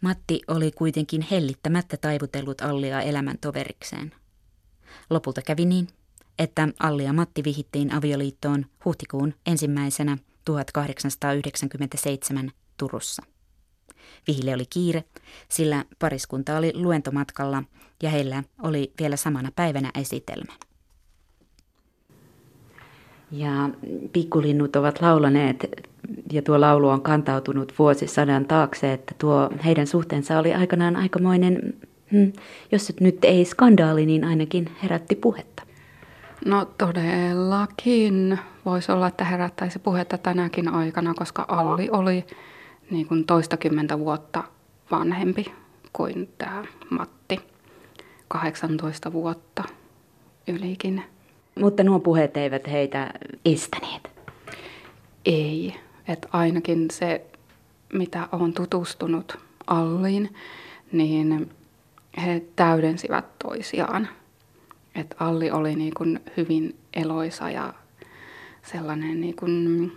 Matti 0.00 0.40
oli 0.48 0.70
kuitenkin 0.70 1.26
hellittämättä 1.30 1.96
taivutellut 1.96 2.60
Allia 2.60 3.00
elämän 3.00 3.38
toverikseen. 3.40 4.14
Lopulta 5.10 5.42
kävi 5.42 5.64
niin, 5.64 5.88
että 6.38 6.68
Alli 6.80 7.04
ja 7.04 7.12
Matti 7.12 7.44
vihittiin 7.44 7.92
avioliittoon 7.92 8.66
huhtikuun 8.84 9.34
ensimmäisenä 9.46 10.18
1897 10.44 12.52
Turussa. 12.76 13.22
Vihille 14.26 14.54
oli 14.54 14.66
kiire, 14.70 15.04
sillä 15.48 15.84
pariskunta 15.98 16.56
oli 16.56 16.72
luentomatkalla 16.74 17.62
ja 18.02 18.10
heillä 18.10 18.42
oli 18.62 18.92
vielä 19.00 19.16
samana 19.16 19.52
päivänä 19.56 19.90
esitelmä. 19.94 20.52
Ja 23.32 23.70
pikkulinnut 24.12 24.76
ovat 24.76 25.00
laulaneet, 25.00 25.88
ja 26.32 26.42
tuo 26.42 26.60
laulu 26.60 26.88
on 26.88 27.02
kantautunut 27.02 27.72
vuosisadan 27.78 28.44
taakse, 28.44 28.92
että 28.92 29.14
tuo 29.18 29.50
heidän 29.64 29.86
suhteensa 29.86 30.38
oli 30.38 30.54
aikanaan 30.54 30.96
aikamoinen, 30.96 31.74
hmm, 32.12 32.32
jos 32.72 32.92
nyt 33.00 33.24
ei 33.24 33.44
skandaali, 33.44 34.06
niin 34.06 34.24
ainakin 34.24 34.70
herätti 34.82 35.14
puhetta. 35.14 35.62
No 36.44 36.64
todellakin 36.78 38.38
voisi 38.64 38.92
olla, 38.92 39.06
että 39.06 39.24
herättäisi 39.24 39.78
puhetta 39.78 40.18
tänäkin 40.18 40.68
aikana, 40.68 41.14
koska 41.14 41.44
Alli 41.48 41.88
oli 41.92 42.24
niin 42.90 43.06
kuin 43.06 43.24
toistakymmentä 43.24 43.98
vuotta 43.98 44.44
vanhempi 44.90 45.52
kuin 45.92 46.28
tämä 46.38 46.64
Matti. 46.90 47.40
18 48.28 49.12
vuotta 49.12 49.64
ylikin. 50.48 51.02
Mutta 51.60 51.84
nuo 51.84 52.00
puheet 52.00 52.36
eivät 52.36 52.70
heitä 52.70 53.10
estäneet. 53.44 54.10
Ei, 55.24 55.74
että 56.08 56.28
ainakin 56.32 56.90
se, 56.90 57.26
mitä 57.92 58.28
on 58.32 58.52
tutustunut 58.52 59.38
Alliin, 59.66 60.34
niin 60.92 61.50
he 62.24 62.42
täydensivät 62.56 63.38
toisiaan. 63.38 64.08
Että 64.94 65.16
Alli 65.18 65.50
oli 65.50 65.76
niin 65.76 65.94
kuin 65.94 66.20
hyvin 66.36 66.76
eloisa 66.94 67.50
ja 67.50 67.74
sellainen 68.62 69.20
niin 69.20 69.36
kuin 69.36 69.92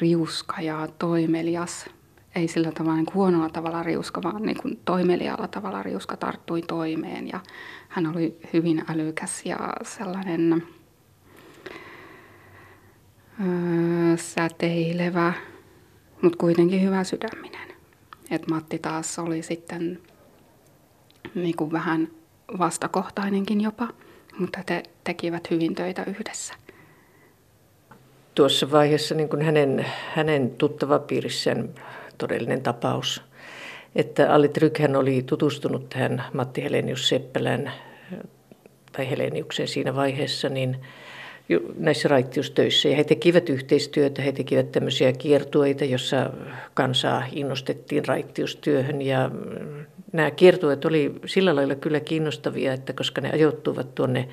riuska 0.00 0.60
ja 0.60 0.88
toimelias. 0.98 1.90
Ei 2.34 2.48
sillä 2.48 2.72
tavalla 2.72 2.96
niin 2.96 3.06
huonolla 3.14 3.48
tavalla 3.48 3.82
riuska, 3.82 4.22
vaan 4.22 4.42
niin 4.42 4.62
kuin 4.62 4.80
toimelialla 4.84 5.48
tavalla 5.48 5.82
riuska 5.82 6.16
tarttui 6.16 6.62
toimeen. 6.62 7.28
Ja 7.28 7.40
hän 7.88 8.06
oli 8.06 8.38
hyvin 8.52 8.84
älykäs 8.88 9.46
ja 9.46 9.58
sellainen 9.82 10.62
öö, 13.40 14.16
säteilevä, 14.16 15.32
mutta 16.22 16.38
kuitenkin 16.38 16.82
hyvä 16.82 17.04
sydäminen. 17.04 17.68
Et 18.30 18.46
Matti 18.50 18.78
taas 18.78 19.18
oli 19.18 19.42
sitten 19.42 19.98
niin 21.34 21.56
kuin 21.56 21.72
vähän 21.72 22.08
vastakohtainenkin 22.58 23.60
jopa, 23.60 23.88
mutta 24.38 24.60
te 24.66 24.82
tekivät 25.04 25.50
hyvin 25.50 25.74
töitä 25.74 26.04
yhdessä. 26.04 26.54
Tuossa 28.34 28.70
vaiheessa 28.70 29.14
niin 29.14 29.28
kuin 29.28 29.42
hänen, 29.42 29.86
hänen 30.14 30.50
tuttavapiirissään 30.50 31.68
todellinen 32.18 32.62
tapaus, 32.62 33.22
että 33.96 34.34
Alli 34.34 34.48
Trykhän 34.48 34.96
oli 34.96 35.22
tutustunut 35.22 35.88
tähän 35.88 36.24
Matti 36.32 36.62
Helenius 36.62 37.08
Seppälän 37.08 37.72
tai 38.92 39.10
Heleniukseen 39.10 39.68
siinä 39.68 39.96
vaiheessa, 39.96 40.48
niin 40.48 40.76
näissä 41.78 42.08
raittiustöissä. 42.08 42.88
Ja 42.88 42.96
he 42.96 43.04
tekivät 43.04 43.48
yhteistyötä, 43.48 44.22
he 44.22 44.32
tekivät 44.32 44.72
tämmöisiä 44.72 45.12
kiertueita, 45.12 45.84
jossa 45.84 46.30
kansaa 46.74 47.24
innostettiin 47.32 48.06
raittiustyöhön. 48.06 49.02
Ja 49.02 49.30
nämä 50.12 50.30
kiertueet 50.30 50.84
oli 50.84 51.14
sillä 51.26 51.56
lailla 51.56 51.74
kyllä 51.74 52.00
kiinnostavia, 52.00 52.72
että 52.72 52.92
koska 52.92 53.20
ne 53.20 53.30
ajoittuvat 53.32 53.94
tuonne 53.94 54.28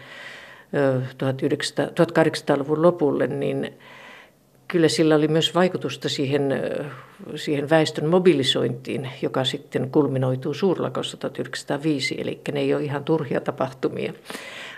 1800-luvun 1.24 2.82
lopulle, 2.82 3.28
niin 3.28 3.74
kyllä 4.70 4.88
sillä 4.88 5.16
oli 5.16 5.28
myös 5.28 5.56
vaikutusta 5.56 6.10
siihen, 6.10 6.54
siihen 7.36 7.70
väestön 7.70 8.06
mobilisointiin, 8.06 9.10
joka 9.22 9.44
sitten 9.44 9.92
kulminoituu 9.92 10.54
suurlakossa 10.54 11.18
1905, 11.18 12.16
eli 12.22 12.42
ne 12.52 12.60
ei 12.60 12.74
ole 12.74 12.84
ihan 12.84 13.04
turhia 13.04 13.42
tapahtumia. 13.42 14.14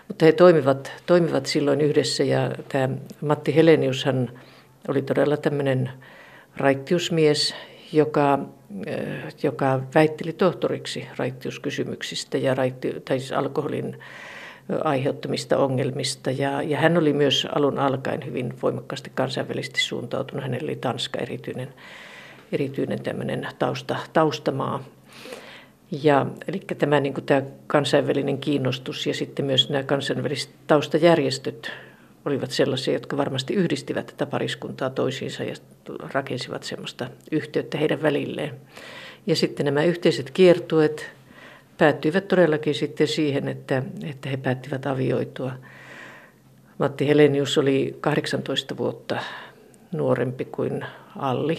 Mutta 0.08 0.26
he 0.26 0.32
toimivat, 0.32 0.92
toimivat 1.06 1.46
silloin 1.46 1.82
yhdessä 1.82 2.24
ja 2.24 2.52
tämä 2.70 2.90
Matti 3.22 3.56
Heleniushan 3.56 4.30
oli 4.88 5.02
todella 5.02 5.38
tämmöinen 5.38 5.90
raittiusmies, 6.58 7.56
joka, 7.94 8.40
joka 9.44 9.82
väitteli 9.96 10.34
tohtoriksi 10.34 11.08
raittiuskysymyksistä 11.18 12.38
ja 12.38 12.54
raitti, 12.54 12.94
tai 13.06 13.20
siis 13.20 13.32
alkoholin 13.32 13.98
aiheuttamista 14.84 15.58
ongelmista. 15.58 16.32
Ja, 16.32 16.62
ja 16.62 16.78
hän 16.78 16.98
oli 16.98 17.14
myös 17.14 17.48
alun 17.56 17.80
alkaen 17.80 18.26
hyvin 18.26 18.54
voimakkaasti 18.62 19.12
kansainvälisesti 19.16 19.82
suuntautunut. 19.82 20.44
Hänellä 20.44 20.66
oli 20.66 20.76
Tanska 20.76 21.20
erityinen, 21.20 21.74
erityinen 22.52 23.04
tämmöinen 23.04 23.48
tausta, 23.60 23.96
taustamaa. 24.14 24.84
Ja, 26.04 26.26
eli 26.48 26.60
tämä, 26.60 27.00
niin 27.00 27.14
kuin 27.14 27.26
tämä 27.26 27.42
kansainvälinen 27.68 28.38
kiinnostus 28.38 29.08
ja 29.08 29.14
sitten 29.14 29.46
myös 29.46 29.70
nämä 29.70 29.84
kansainväliset 29.84 30.50
taustajärjestöt 30.68 31.72
olivat 32.26 32.52
sellaisia, 32.52 32.94
jotka 32.94 33.18
varmasti 33.18 33.54
yhdistivät 33.54 34.06
tätä 34.06 34.26
pariskuntaa 34.26 34.90
toisiinsa 34.90 35.44
ja 35.44 35.56
rakensivat 36.14 36.64
semmoista 36.64 37.10
yhteyttä 37.32 37.78
heidän 37.78 38.02
välilleen. 38.02 38.56
Ja 39.28 39.36
sitten 39.36 39.66
nämä 39.66 39.84
yhteiset 39.84 40.32
kiertueet, 40.32 41.12
päättyivät 41.82 42.28
todellakin 42.28 42.76
sitten 42.76 43.08
siihen, 43.08 43.48
että, 43.48 43.84
että 44.04 44.30
he 44.30 44.38
päättivät 44.38 44.86
avioitua. 44.86 45.52
Matti 46.78 47.08
Helenius 47.08 47.58
oli 47.58 47.98
18 48.02 48.78
vuotta 48.78 49.20
nuorempi 49.92 50.46
kuin 50.46 50.86
Alli. 51.20 51.58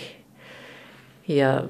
Ja 1.29 1.65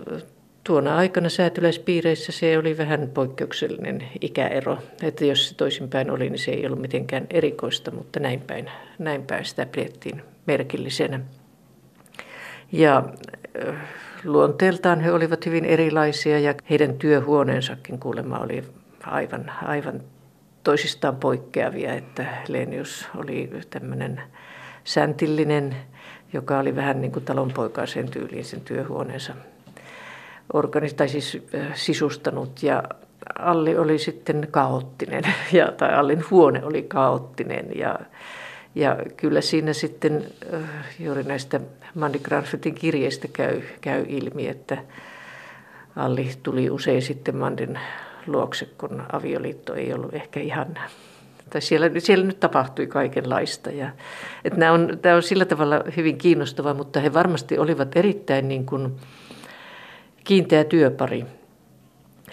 tuona 0.65 0.97
aikana 0.97 1.29
säätyläispiireissä 1.29 2.33
se 2.33 2.59
oli 2.59 2.79
vähän 2.79 3.11
poikkeuksellinen 3.15 4.09
ikäero. 4.21 4.79
Että 5.03 5.25
jos 5.25 5.49
se 5.49 5.55
toisinpäin 5.55 6.11
oli, 6.11 6.31
niin 6.31 6.39
se 6.39 6.51
ei 6.51 6.67
ollut 6.67 6.81
mitenkään 6.81 7.27
erikoista, 7.31 7.91
mutta 7.91 8.21
näin 8.21 8.41
päin, 8.41 8.71
näin 8.99 9.23
päin 9.23 9.45
sitä 9.45 9.67
pidettiin 9.67 10.23
merkillisenä. 10.47 11.21
Ja 12.73 13.05
luonteeltaan 14.25 15.01
he 15.01 15.13
olivat 15.13 15.47
hyvin 15.47 15.65
erilaisia 15.65 16.39
ja 16.39 16.55
heidän 16.71 16.99
työhuoneensakin 16.99 17.99
kuulemma 17.99 18.39
oli 18.39 18.65
aivan, 19.07 19.53
aivan 19.63 20.01
toisistaan 20.65 21.17
poikkeavia, 21.17 21.95
että 21.95 22.27
Lenius 22.49 23.09
oli 23.17 23.51
tämmöinen 23.71 24.23
säntillinen, 24.85 25.77
joka 26.33 26.59
oli 26.59 26.77
vähän 26.77 27.01
niin 27.01 27.13
kuin 27.13 27.25
talonpoikaisen 27.25 28.09
tyyliin 28.09 28.45
sen 28.45 28.61
työhuoneensa 28.61 29.35
organis- 30.53 30.95
tai 30.95 31.09
siis 31.09 31.43
sisustanut. 31.75 32.63
Ja 32.63 32.83
Alli 33.39 33.77
oli 33.77 33.99
sitten 33.99 34.49
kaoottinen, 34.51 35.25
ja, 35.53 35.73
tai 35.73 35.95
Allin 35.95 36.25
huone 36.31 36.65
oli 36.65 36.83
kaoottinen. 36.83 37.67
Ja, 37.75 37.99
ja 38.75 38.97
kyllä 39.17 39.41
siinä 39.41 39.73
sitten 39.73 40.25
juuri 40.99 41.23
näistä 41.23 41.61
Mandy 41.95 42.19
Granfeltin 42.19 42.75
kirjeistä 42.75 43.29
käy, 43.33 43.63
käy 43.81 44.05
ilmi, 44.09 44.49
että 44.49 44.79
Alli 45.97 46.31
tuli 46.43 46.71
usein 46.71 47.03
sitten 47.03 47.37
Mandin 47.37 47.79
luokse, 48.27 48.69
kun 48.79 49.03
avioliitto 49.13 49.75
ei 49.75 49.95
ollut 49.95 50.15
ehkä 50.15 50.41
ihan 50.41 50.79
tai 51.53 51.63
siellä, 51.63 51.91
siellä 51.99 52.27
nyt 52.27 52.41
tapahtui 52.41 52.87
kaikenlaista. 52.87 53.71
Ja, 53.71 53.91
että 54.45 54.59
nämä 54.59 54.73
on, 54.73 54.99
tämä 55.03 55.15
on 55.17 55.23
sillä 55.23 55.45
tavalla 55.45 55.85
hyvin 55.97 56.19
kiinnostava, 56.19 56.75
mutta 56.75 57.01
he 57.01 57.15
varmasti 57.15 57.59
olivat 57.59 57.97
erittäin 57.97 58.49
niin 58.49 58.67
kuin 58.67 58.97
kiinteä 60.25 60.65
työpari. 60.65 61.25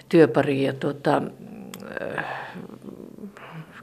työpari 0.08 0.62
ja 0.62 0.72
tuota, 0.72 1.22
äh, 2.18 2.24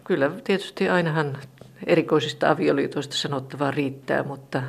kyllä 0.03 0.31
tietysti 0.43 0.89
ainahan 0.89 1.37
erikoisista 1.85 2.49
avioliitoista 2.49 3.15
sanottavaa 3.15 3.71
riittää, 3.71 4.23
mutta 4.23 4.63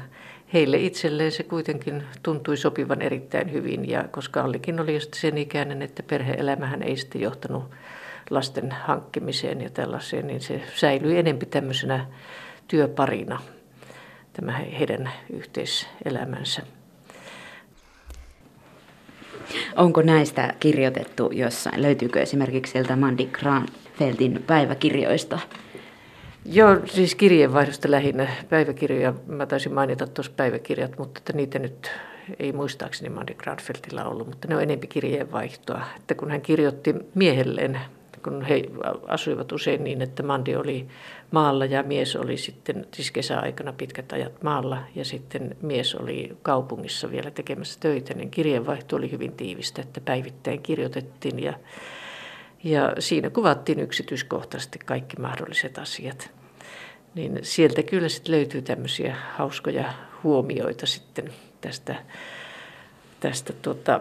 heille 0.52 0.76
itselleen 0.76 1.32
se 1.32 1.42
kuitenkin 1.42 2.02
tuntui 2.22 2.56
sopivan 2.56 3.02
erittäin 3.02 3.52
hyvin. 3.52 3.88
Ja 3.88 4.04
koska 4.11 4.40
Allikin 4.40 4.80
oli 4.80 4.98
sen 5.14 5.38
ikäinen, 5.38 5.82
että 5.82 6.02
perheelämähän 6.02 6.82
ei 6.82 6.96
sitten 6.96 7.20
johtanut 7.20 7.64
lasten 8.30 8.72
hankkimiseen 8.72 9.61
ja 9.61 9.70
tällaiseen, 9.70 10.26
niin 10.26 10.40
se 10.40 10.62
säilyi 10.74 11.18
enempi 11.18 11.46
tämmöisenä 11.46 12.06
työparina, 12.68 13.42
tämä 14.32 14.52
heidän 14.52 15.11
yhteiselämänsä. 15.32 16.62
Onko 19.76 20.02
näistä 20.02 20.54
kirjoitettu 20.61 21.30
jossain? 21.32 21.82
Löytyykö 21.82 22.20
esimerkiksi 22.22 22.72
sieltä 22.72 22.96
Mandy 22.96 23.26
Granfeltin 23.26 24.44
päiväkirjoista? 24.46 25.38
Joo, 26.50 26.76
siis 26.87 27.14
kirjeenvaihdosta 27.14 27.90
lähinnä. 27.90 28.28
Päiväkirjoja, 28.48 29.14
mä 29.26 29.46
taisin 29.46 29.74
mainita 29.74 30.06
tuossa 30.06 30.32
päiväkirjat, 30.37 30.98
mutta 30.98 31.18
että 31.18 31.32
niitä 31.32 31.58
nyt 31.58 31.90
ei 32.38 32.52
muistaakseni 32.52 33.14
Mandy 33.14 33.34
Granfeltilla 33.34 34.04
ollut, 34.04 34.26
mutta 34.26 34.48
ne 34.48 34.56
on 34.56 34.62
enempi 34.62 34.87
kirjeenvaihtoa. 34.87 35.84
Että 35.96 36.14
kun 36.14 36.30
hän 36.30 36.40
kirjoitti 36.40 36.94
miehelleen 37.14 37.80
kun 38.22 38.42
he 38.42 38.62
asuivat 39.06 39.52
usein 39.52 39.84
niin, 39.84 40.02
että 40.02 40.22
Mandi 40.22 40.56
oli 40.56 40.88
maalla 41.30 41.64
ja 41.64 41.82
mies 41.82 42.16
oli 42.16 42.37
sitten, 42.37 42.87
siis 42.94 43.11
kesäaikana 43.11 43.72
pitkät 43.72 44.12
ajat 44.12 44.42
maalla 44.42 44.78
ja 44.94 45.04
sitten 45.04 45.56
mies 45.62 45.94
oli 45.94 46.37
kaupungissa 46.42 47.11
vielä 47.11 47.30
tekemässä 47.30 47.80
töitä, 47.80 48.14
niin 48.14 48.30
kirjeenvaihto 48.30 48.96
oli 48.96 49.11
hyvin 49.11 49.32
tiivistä, 49.32 49.82
että 49.82 50.00
päivittäin 50.00 50.62
kirjoitettiin 50.62 51.42
ja, 51.42 51.54
ja 52.64 52.92
siinä 52.98 53.30
kuvattiin 53.30 53.80
yksityiskohtaisesti 53.80 54.78
kaikki 54.78 55.20
mahdolliset 55.20 55.78
asiat. 55.78 56.38
Niin 57.14 57.38
sieltä 57.42 57.83
kyllä 57.83 58.09
sitten 58.09 58.35
löytyy 58.35 58.62
tämmöisiä 58.62 59.16
hauskoja 59.37 59.92
huomioita 60.25 60.87
sitten 60.87 61.33
tästä 61.61 61.97
tästä 63.21 63.53
tuota, 63.53 64.01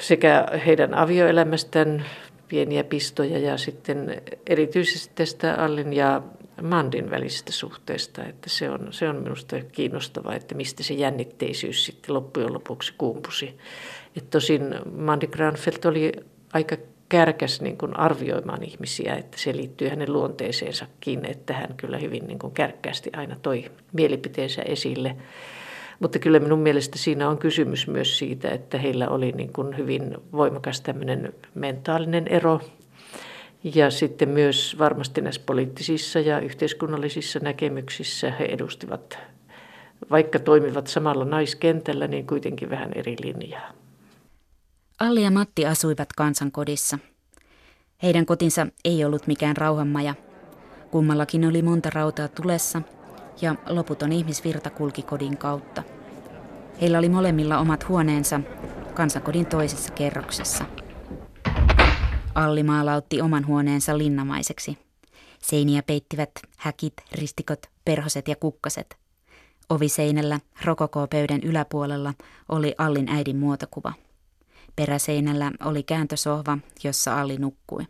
sekä 0.00 0.46
heidän 0.66 0.94
avioelämästään 0.94 2.04
pieniä 2.48 2.84
pistoja 2.84 3.38
ja 3.38 3.56
sitten 3.56 4.22
erityisesti 4.46 5.12
tästä 5.14 5.54
Allin 5.54 5.92
ja 5.92 6.22
Mandin 6.62 7.10
välisestä 7.10 7.52
suhteesta, 7.52 8.24
että 8.24 8.50
se 8.50 8.70
on, 8.70 8.88
se 8.90 9.08
on 9.08 9.16
minusta 9.16 9.56
kiinnostavaa, 9.72 10.34
että 10.34 10.54
mistä 10.54 10.82
se 10.82 10.94
jännitteisyys 10.94 11.84
sitten 11.84 12.14
loppujen 12.14 12.52
lopuksi 12.52 12.94
kumpusi. 12.98 13.58
Et 14.16 14.30
tosin 14.30 14.74
Mandy 14.96 15.26
Granfeld 15.26 15.84
oli 15.84 16.12
aika 16.52 16.76
kärkäs 17.12 17.60
niin 17.60 17.78
kuin 17.78 17.96
arvioimaan 17.96 18.62
ihmisiä, 18.62 19.14
että 19.14 19.38
se 19.38 19.56
liittyy 19.56 19.88
hänen 19.88 20.12
luonteeseensakin, 20.12 21.24
että 21.24 21.52
hän 21.52 21.74
kyllä 21.76 21.98
hyvin 21.98 22.26
niin 22.26 22.38
kuin 22.38 22.52
kärkkäästi 22.52 23.10
aina 23.16 23.36
toi 23.42 23.64
mielipiteensä 23.92 24.62
esille. 24.62 25.16
Mutta 26.00 26.18
kyllä 26.18 26.40
minun 26.40 26.58
mielestä 26.58 26.98
siinä 26.98 27.28
on 27.28 27.38
kysymys 27.38 27.86
myös 27.88 28.18
siitä, 28.18 28.50
että 28.50 28.78
heillä 28.78 29.08
oli 29.08 29.32
niin 29.32 29.52
kuin 29.52 29.76
hyvin 29.76 30.16
voimakas 30.32 30.80
tämmöinen 30.80 31.34
mentaalinen 31.54 32.28
ero. 32.28 32.60
Ja 33.74 33.90
sitten 33.90 34.28
myös 34.28 34.76
varmasti 34.78 35.20
näissä 35.20 35.42
poliittisissa 35.46 36.20
ja 36.20 36.40
yhteiskunnallisissa 36.40 37.38
näkemyksissä 37.42 38.30
he 38.30 38.44
edustivat, 38.44 39.18
vaikka 40.10 40.38
toimivat 40.38 40.86
samalla 40.86 41.24
naiskentällä, 41.24 42.06
niin 42.06 42.26
kuitenkin 42.26 42.70
vähän 42.70 42.90
eri 42.94 43.16
linjaa. 43.22 43.81
Alli 45.02 45.22
ja 45.22 45.30
Matti 45.30 45.66
asuivat 45.66 46.12
kansankodissa. 46.12 46.98
Heidän 48.02 48.26
kotinsa 48.26 48.66
ei 48.84 49.04
ollut 49.04 49.26
mikään 49.26 49.56
rauhanmaja. 49.56 50.14
Kummallakin 50.90 51.48
oli 51.48 51.62
monta 51.62 51.90
rautaa 51.90 52.28
tulessa 52.28 52.82
ja 53.40 53.54
loputon 53.68 54.12
ihmisvirta 54.12 54.70
kulki 54.70 55.02
kodin 55.02 55.38
kautta. 55.38 55.82
Heillä 56.80 56.98
oli 56.98 57.08
molemmilla 57.08 57.58
omat 57.58 57.88
huoneensa 57.88 58.40
kansankodin 58.94 59.46
toisessa 59.46 59.92
kerroksessa. 59.92 60.64
Alli 62.34 62.62
maalautti 62.62 63.22
oman 63.22 63.46
huoneensa 63.46 63.98
linnamaiseksi. 63.98 64.78
Seiniä 65.38 65.82
peittivät 65.82 66.30
häkit, 66.56 66.94
ristikot, 67.12 67.60
perhoset 67.84 68.28
ja 68.28 68.36
kukkaset. 68.36 68.96
Oviseinällä 69.70 70.40
rokokopöydän 70.64 71.40
yläpuolella 71.42 72.14
oli 72.48 72.74
Allin 72.78 73.08
äidin 73.08 73.36
muotokuva. 73.36 73.92
Peräseinällä 74.76 75.52
oli 75.64 75.82
kääntösohva, 75.82 76.58
jossa 76.84 77.20
Alli 77.20 77.36
nukkui. 77.36 77.82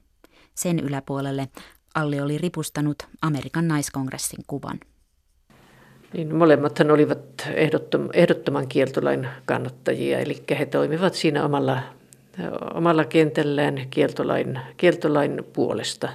Sen 0.55 0.81
yläpuolelle 0.81 1.49
Alli 1.95 2.21
oli 2.21 2.39
ripustanut 2.39 3.03
Amerikan 3.23 3.69
naiskongressin 3.69 4.45
kuvan. 4.47 4.81
Niin 6.13 6.35
molemmathan 6.35 6.91
olivat 6.91 7.49
ehdottom, 7.55 8.09
ehdottoman 8.13 8.69
kieltolain 8.69 9.29
kannattajia, 9.45 10.19
eli 10.19 10.43
he 10.59 10.67
toimivat 10.67 11.15
siinä 11.15 11.45
omalla, 11.45 11.79
omalla 12.75 13.05
kentällään 13.05 13.87
kieltolain, 13.91 14.61
kieltolain 14.77 15.45
puolesta. 15.53 16.09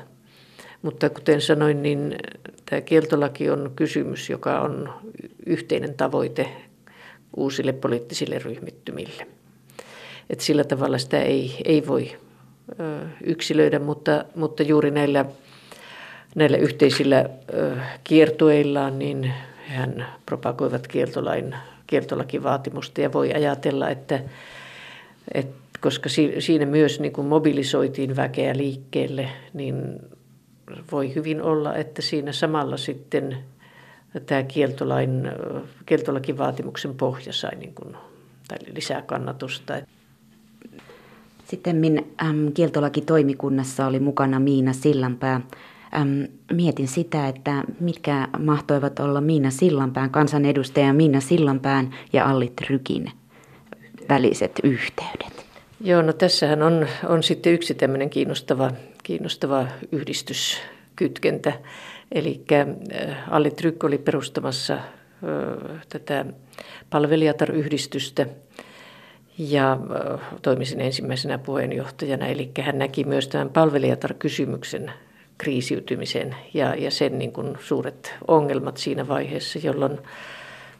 Mutta 0.82 1.10
kuten 1.10 1.42
sanoin, 1.42 1.84
niin 1.84 2.16
tämä 2.66 2.82
kieltolaki 2.82 3.50
on 3.50 3.72
kysymys, 3.76 4.30
joka 4.30 4.62
on 4.62 4.94
yhteinen 5.46 5.94
tavoite 5.94 6.50
uusille 7.38 7.74
poliittisille 7.74 8.40
ryhmittymille. 8.40 9.28
Et 10.30 10.40
sillä 10.40 10.64
tavalla 10.64 10.98
sitä 10.98 11.22
ei, 11.22 11.62
ei 11.66 11.88
voi 11.88 12.18
yksilöidä, 13.24 13.80
mutta, 13.80 14.26
mutta 14.36 14.64
juuri 14.64 14.92
näillä, 14.92 15.26
näillä 16.36 16.58
yhteisillä 16.58 17.30
kiertueillaan 18.04 19.00
niin 19.00 19.34
hän 19.68 20.06
propagoivat 20.26 20.88
kieltolain, 20.88 21.56
kieltolakivaatimusta 21.88 23.02
ja 23.02 23.14
voi 23.14 23.34
ajatella, 23.34 23.90
että, 23.90 24.20
että 25.34 25.68
koska 25.82 26.10
siinä 26.40 26.66
myös 26.66 27.00
niin 27.00 27.14
kuin 27.14 27.28
mobilisoitiin 27.28 28.16
väkeä 28.16 28.58
liikkeelle, 28.58 29.30
niin 29.54 30.00
voi 30.92 31.16
hyvin 31.16 31.42
olla, 31.42 31.76
että 31.76 32.02
siinä 32.02 32.32
samalla 32.32 32.78
sitten 32.78 33.38
tämä 34.26 34.44
kieltolain, 34.44 35.32
kieltolakivaatimuksen 35.86 36.96
pohja 36.96 37.34
sai 37.34 37.56
niin 37.56 37.76
kuin, 37.76 37.96
tai 38.48 38.58
lisää 38.76 39.02
kannatusta. 39.02 39.74
Sitten 41.48 42.06
äm, 42.22 42.52
kieltolakitoimikunnassa 42.54 43.86
oli 43.88 44.00
mukana 44.00 44.40
Miina 44.40 44.74
Sillanpää. 44.74 45.42
Äm, 46.02 46.28
mietin 46.54 46.88
sitä, 46.88 47.28
että 47.28 47.64
mitkä 47.80 48.28
mahtoivat 48.40 49.00
olla 49.00 49.22
Miina 49.22 49.52
Sillanpään, 49.52 50.10
kansanedustaja 50.10 50.94
Miina 50.94 51.20
Sillanpään 51.20 51.96
ja 52.14 52.26
Alli 52.26 52.54
Trykin 52.56 53.12
väliset 54.10 54.60
yhteydet. 54.64 55.46
Joo, 55.82 56.02
no 56.02 56.14
tässähän 56.14 56.64
on, 56.64 56.88
on 57.08 57.24
sitten 57.24 57.54
yksi 57.54 57.74
tämmöinen 57.74 58.10
kiinnostava, 58.10 58.72
kiinnostava 59.04 59.68
yhdistyskytkentä. 59.92 61.54
Eli 62.12 62.44
äh, 62.52 63.34
Alli 63.34 63.52
Tryk 63.52 63.84
oli 63.84 63.98
perustamassa 63.98 64.74
ö, 64.74 65.58
tätä 65.90 66.26
palvelijatar-yhdistystä 66.90 68.28
ja 69.38 69.78
toimisin 70.42 70.82
ensimmäisenä 70.82 71.38
puheenjohtajana. 71.38 72.28
Eli 72.28 72.52
hän 72.62 72.78
näki 72.78 73.04
myös 73.04 73.28
tämän 73.28 73.50
palvelijatar-kysymyksen 73.50 74.92
kriisiytymisen 75.38 76.36
ja, 76.54 76.76
ja 76.76 76.92
sen 76.92 77.20
niin 77.20 77.34
kuin 77.34 77.58
suuret 77.60 78.16
ongelmat 78.28 78.78
siinä 78.78 79.08
vaiheessa, 79.08 79.60
jolloin 79.64 80.00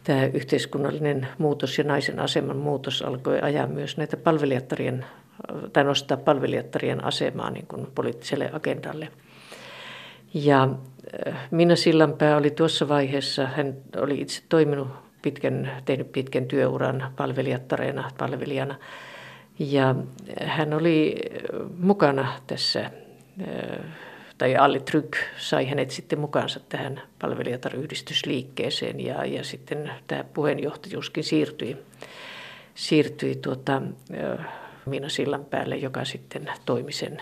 tämä 0.04 0.26
yhteiskunnallinen 0.26 1.28
muutos 1.38 1.78
ja 1.78 1.84
naisen 1.84 2.20
aseman 2.20 2.58
muutos 2.58 3.02
alkoi 3.02 3.40
ajaa 3.42 3.68
myös 3.68 3.98
näitä 3.98 4.18
palvelijattarien, 4.18 5.06
tai 5.74 5.84
nostaa 5.84 6.18
palvelijattarien 6.18 7.04
asemaa 7.04 7.50
niin 7.50 7.68
kuin 7.68 7.88
poliittiselle 7.96 8.50
agendalle. 8.54 9.08
Ja 10.34 10.70
Minna 11.52 11.76
Sillanpää 11.76 12.38
oli 12.38 12.52
tuossa 12.52 12.88
vaiheessa, 12.88 13.46
hän 13.46 13.76
oli 13.98 14.22
itse 14.22 14.44
toiminut 14.50 14.88
pitkän, 15.28 15.72
tehnyt 15.86 16.12
pitkän 16.12 16.46
työuran 16.46 17.14
palvelijattareena, 17.16 18.12
palvelijana. 18.18 18.76
Ja 19.60 19.96
hän 20.44 20.74
oli 20.74 21.16
mukana 21.78 22.34
tässä, 22.48 22.92
tai 24.38 24.56
Alli 24.56 24.80
Tryk 24.80 25.18
sai 25.38 25.66
hänet 25.66 25.92
sitten 25.92 26.20
mukaansa 26.20 26.60
tähän 26.70 27.02
palvelijataryhdistysliikkeeseen 27.20 29.00
ja, 29.00 29.26
ja 29.26 29.44
sitten 29.44 29.92
tämä 30.08 30.24
puheenjohtajuuskin 30.24 31.24
siirtyi, 31.24 31.78
siirtyi 32.76 33.36
tuota, 33.36 33.82
Miina 34.86 35.10
Sillanpäälle, 35.10 35.76
joka 35.76 36.06
sitten 36.06 36.52
toimi 36.66 36.92
sen 36.92 37.18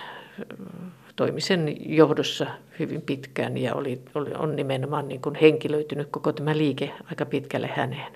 toimi 1.16 1.42
sen 1.42 1.76
johdossa 1.98 2.48
hyvin 2.80 3.02
pitkään 3.02 3.58
ja 3.58 3.76
oli, 3.76 4.02
oli, 4.16 4.30
on 4.38 4.56
nimenomaan 4.56 5.08
niin 5.08 5.22
kuin 5.22 5.36
henkilöitynyt 5.36 6.08
koko 6.12 6.34
tämä 6.34 6.58
liike 6.58 6.92
aika 7.10 7.26
pitkälle 7.26 7.70
häneen. 7.76 8.14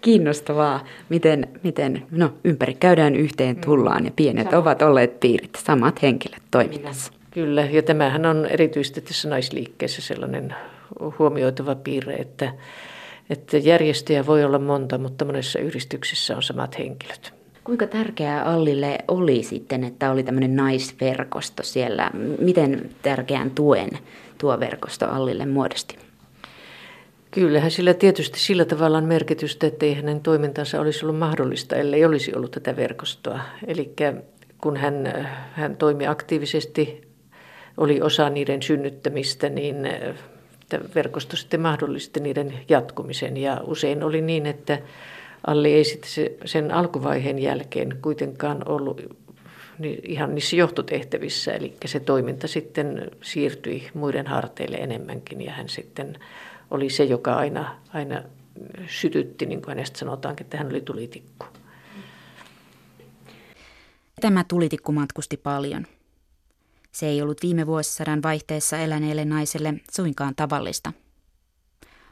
Kiinnostavaa, 0.00 0.84
miten, 1.08 1.48
miten 1.62 2.02
no, 2.10 2.32
ympäri 2.44 2.74
käydään 2.74 3.16
yhteen 3.16 3.56
mm. 3.56 3.60
tullaan 3.60 4.04
ja 4.04 4.10
pienet 4.16 4.50
Sama. 4.50 4.58
ovat 4.58 4.82
olleet 4.82 5.20
piirit, 5.20 5.50
samat 5.58 6.02
henkilöt 6.02 6.42
toiminnassa. 6.50 7.12
Kyllä, 7.30 7.62
ja 7.62 7.82
tämähän 7.82 8.26
on 8.26 8.46
erityisesti 8.46 9.00
tässä 9.00 9.28
naisliikkeessä 9.28 10.02
sellainen 10.02 10.54
huomioitava 11.18 11.74
piirre, 11.74 12.14
että, 12.14 12.54
että 13.30 13.58
järjestöjä 13.58 14.26
voi 14.26 14.44
olla 14.44 14.58
monta, 14.58 14.98
mutta 14.98 15.24
monessa 15.24 15.58
yhdistyksessä 15.58 16.36
on 16.36 16.42
samat 16.42 16.78
henkilöt. 16.78 17.39
Kuinka 17.64 17.86
tärkeää 17.86 18.44
Allille 18.44 18.98
oli 19.08 19.42
sitten, 19.42 19.84
että 19.84 20.10
oli 20.10 20.22
tämmöinen 20.22 20.56
naisverkosto 20.56 21.62
siellä? 21.62 22.10
Miten 22.38 22.90
tärkeän 23.02 23.50
tuen 23.50 23.90
tuo 24.38 24.60
verkosto 24.60 25.06
Allille 25.06 25.46
muodosti? 25.46 25.98
Kyllähän 27.30 27.70
sillä 27.70 27.94
tietysti 27.94 28.40
sillä 28.40 28.64
tavalla 28.64 28.98
on 28.98 29.04
merkitystä, 29.04 29.66
että 29.66 29.86
ei 29.86 29.94
hänen 29.94 30.20
toimintansa 30.20 30.80
olisi 30.80 31.04
ollut 31.04 31.18
mahdollista, 31.18 31.76
ellei 31.76 32.04
olisi 32.04 32.34
ollut 32.36 32.50
tätä 32.50 32.76
verkostoa. 32.76 33.40
Eli 33.66 33.94
kun 34.60 34.76
hän, 34.76 35.28
hän 35.52 35.76
toimi 35.76 36.06
aktiivisesti, 36.06 37.00
oli 37.76 38.00
osa 38.00 38.30
niiden 38.30 38.62
synnyttämistä, 38.62 39.48
niin 39.48 39.76
verkosto 40.94 41.36
sitten 41.36 41.60
mahdollisti 41.60 42.20
niiden 42.20 42.54
jatkumisen. 42.68 43.36
Ja 43.36 43.60
usein 43.64 44.02
oli 44.02 44.20
niin, 44.20 44.46
että 44.46 44.78
Alli 45.46 45.72
ei 45.72 45.84
sitten 45.84 46.10
sen 46.44 46.74
alkuvaiheen 46.74 47.38
jälkeen 47.38 47.98
kuitenkaan 48.02 48.68
ollut 48.68 49.00
ihan 50.02 50.34
niissä 50.34 50.56
johtotehtävissä, 50.56 51.52
eli 51.52 51.76
se 51.86 52.00
toiminta 52.00 52.48
sitten 52.48 53.10
siirtyi 53.22 53.90
muiden 53.94 54.26
harteille 54.26 54.76
enemmänkin 54.76 55.40
ja 55.40 55.52
hän 55.52 55.68
sitten 55.68 56.18
oli 56.70 56.90
se, 56.90 57.04
joka 57.04 57.34
aina, 57.34 57.76
aina 57.94 58.22
sytytti, 58.88 59.46
niin 59.46 59.62
kuin 59.62 59.68
hänestä 59.68 59.98
sanotaankin, 59.98 60.44
että 60.44 60.58
hän 60.58 60.66
oli 60.70 60.80
tulitikku. 60.80 61.46
Tämä 64.20 64.44
tulitikku 64.44 64.92
matkusti 64.92 65.36
paljon. 65.36 65.86
Se 66.92 67.06
ei 67.06 67.22
ollut 67.22 67.42
viime 67.42 67.66
vuosisadan 67.66 68.22
vaihteessa 68.22 68.78
eläneelle 68.78 69.24
naiselle 69.24 69.74
suinkaan 69.90 70.34
tavallista. 70.34 70.92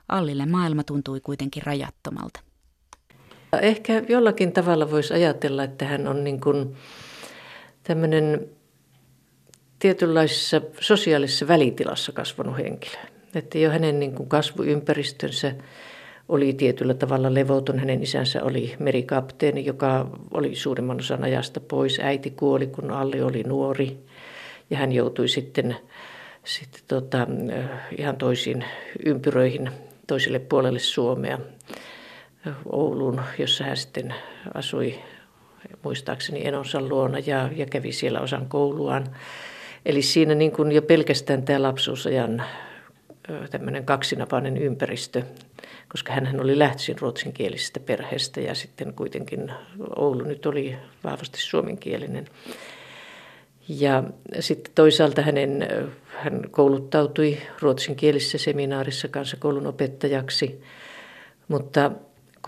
Allille 0.09 0.47
maailma 0.47 0.85
tuntui 0.85 1.20
kuitenkin 1.20 1.62
rajattomalta. 1.62 2.41
Ehkä 3.62 4.03
jollakin 4.09 4.53
tavalla 4.53 4.90
voisi 4.90 5.14
ajatella, 5.14 5.64
että 5.64 5.84
hän 5.84 6.09
on 6.09 6.24
niin 6.24 6.40
kuin 6.40 6.76
tämmöinen 7.82 8.49
tietynlaisessa 9.78 10.61
sosiaalisessa 10.80 11.49
välitilassa 11.49 12.12
kasvanut 12.12 12.59
henkilö. 12.59 12.96
Että 13.34 13.59
jo 13.59 13.70
hänen 13.70 14.01
niin 14.01 14.14
kuin 14.14 14.28
kasvuympäristönsä 14.28 15.55
oli 16.28 16.53
tietyllä 16.53 16.94
tavalla 16.94 17.34
levoton. 17.34 17.78
Hänen 17.78 18.03
isänsä 18.03 18.42
oli 18.42 18.74
merikapteeni, 18.78 19.64
joka 19.64 20.11
oli 20.34 20.55
suurimman 20.55 20.99
osan 20.99 21.24
ajasta 21.24 21.61
pois. 21.61 22.01
Äiti 22.01 22.30
kuoli, 22.30 22.66
kun 22.66 22.90
Alli 22.90 23.22
oli 23.22 23.42
nuori 23.42 23.99
ja 24.70 24.76
hän 24.76 24.92
joutui 24.92 25.28
sitten, 25.28 25.76
sitten 26.44 26.80
tota, 26.88 27.26
ihan 27.99 28.16
toisiin 28.16 28.64
ympyröihin 29.07 29.70
toiselle 30.07 30.38
puolelle 30.38 30.78
Suomea. 30.78 31.38
Ouluun, 32.72 33.20
jossa 33.38 33.64
hän 33.64 33.76
sitten 33.76 34.14
asui 34.55 34.94
muistaakseni 35.82 36.46
Enonsa 36.46 36.80
luona 36.80 37.18
ja, 37.18 37.51
ja 37.57 37.66
kävi 37.66 37.92
siellä 37.92 38.20
osan 38.20 38.46
kouluaan. 38.49 39.07
Eli 39.86 40.03
siinä 40.03 40.34
niin 40.34 40.53
kuin 40.53 40.72
jo 40.72 40.82
pelkästään 40.82 41.42
tämä 41.42 41.62
lapsuusajan 41.62 42.42
tämmöinen 43.51 43.84
kaksinapainen 43.84 44.57
ympäristö, 44.57 45.22
koska 45.88 46.12
hän 46.12 46.40
oli 46.40 46.59
lähtöisin 46.59 46.99
ruotsinkielisestä 47.01 47.80
perheestä 47.80 48.40
ja 48.40 48.55
sitten 48.55 48.94
kuitenkin 48.94 49.53
Oulu 49.96 50.22
nyt 50.24 50.46
oli 50.46 50.76
vahvasti 51.05 51.40
suomenkielinen. 51.40 52.26
Ja 53.68 54.03
sitten 54.40 54.72
toisaalta 54.74 55.22
hänen, 55.22 55.68
hän 56.07 56.42
kouluttautui 56.51 57.38
ruotsinkielisessä 57.61 58.38
seminaarissa 58.38 59.09
kansakoulun 59.09 59.66
opettajaksi, 59.66 60.62
mutta 61.49 61.90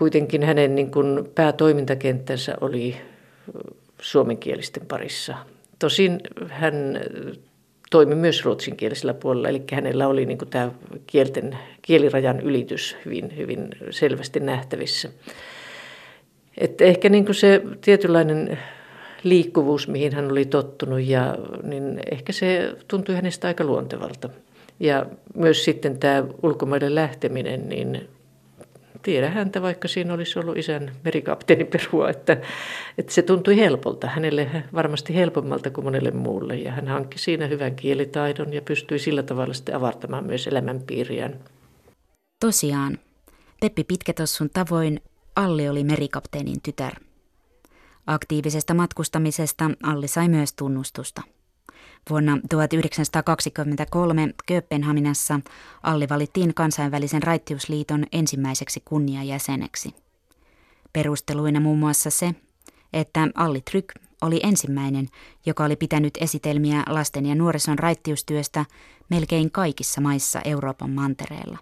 kuitenkin 0.01 0.43
hänen 0.43 0.75
niin 0.75 0.91
kuin 0.91 1.31
päätoimintakenttänsä 1.35 2.55
oli 2.61 2.97
suomenkielisten 4.01 4.85
parissa. 4.85 5.37
Tosin 5.79 6.19
hän 6.47 6.73
toimi 7.91 8.15
myös 8.15 8.45
ruotsinkielisellä 8.45 9.13
puolella, 9.13 9.49
eli 9.49 9.63
hänellä 9.71 10.07
oli 10.07 10.25
niin 10.25 10.37
kuin 10.37 10.49
tämä 10.49 10.71
kielten, 11.07 11.57
kielirajan 11.81 12.39
ylitys 12.39 12.97
hyvin, 13.05 13.37
hyvin 13.37 13.67
selvästi 13.89 14.39
nähtävissä. 14.39 15.09
Et 16.57 16.81
ehkä 16.81 17.09
niin 17.09 17.25
kuin 17.25 17.35
se 17.35 17.61
tietynlainen 17.81 18.59
liikkuvuus, 19.23 19.87
mihin 19.87 20.13
hän 20.13 20.31
oli 20.31 20.45
tottunut, 20.45 21.01
ja, 21.01 21.37
niin 21.63 21.99
ehkä 22.11 22.33
se 22.33 22.75
tuntui 22.87 23.15
hänestä 23.15 23.47
aika 23.47 23.63
luontevalta. 23.63 24.29
Ja 24.79 25.05
myös 25.35 25.65
sitten 25.65 25.99
tämä 25.99 26.23
ulkomaille 26.43 26.95
lähteminen, 26.95 27.69
niin 27.69 28.09
tiedä 29.01 29.29
häntä, 29.29 29.61
vaikka 29.61 29.87
siinä 29.87 30.13
olisi 30.13 30.39
ollut 30.39 30.57
isän 30.57 30.91
merikapteeni 31.03 31.65
perua, 31.65 32.09
että, 32.09 32.37
että 32.97 33.13
se 33.13 33.21
tuntui 33.21 33.57
helpolta, 33.57 34.07
hänelle 34.07 34.63
varmasti 34.73 35.15
helpommalta 35.15 35.69
kuin 35.69 35.85
monelle 35.85 36.11
muulle. 36.11 36.55
Ja 36.55 36.71
hän 36.71 36.87
hankki 36.87 37.17
siinä 37.19 37.47
hyvän 37.47 37.75
kielitaidon 37.75 38.53
ja 38.53 38.61
pystyi 38.61 38.99
sillä 38.99 39.23
tavalla 39.23 39.53
sitten 39.53 39.75
avartamaan 39.75 40.25
myös 40.25 40.47
elämänpiiriään. 40.47 41.39
Tosiaan, 42.39 42.99
Peppi 43.61 43.83
Pitkätossun 43.83 44.49
tavoin 44.53 45.01
Alli 45.35 45.69
oli 45.69 45.83
merikapteenin 45.83 46.61
tytär. 46.61 46.93
Aktiivisesta 48.07 48.73
matkustamisesta 48.73 49.71
Alli 49.83 50.07
sai 50.07 50.29
myös 50.29 50.53
tunnustusta. 50.53 51.21
Vuonna 52.09 52.37
1923 52.49 54.33
Kööpenhaminassa 54.45 55.39
Alli 55.83 56.09
valittiin 56.09 56.53
kansainvälisen 56.53 57.23
raittiusliiton 57.23 58.05
ensimmäiseksi 58.11 58.81
kunniajäseneksi. 58.85 59.95
Perusteluina 60.93 61.59
muun 61.59 61.79
muassa 61.79 62.09
se, 62.09 62.35
että 62.93 63.27
Alli 63.35 63.61
Tryk 63.61 63.93
oli 64.21 64.39
ensimmäinen, 64.43 65.07
joka 65.45 65.65
oli 65.65 65.75
pitänyt 65.75 66.17
esitelmiä 66.21 66.83
lasten 66.89 67.25
ja 67.25 67.35
nuorison 67.35 67.79
raittiustyöstä 67.79 68.65
melkein 69.09 69.51
kaikissa 69.51 70.01
maissa 70.01 70.41
Euroopan 70.45 70.89
mantereella. 70.89 71.57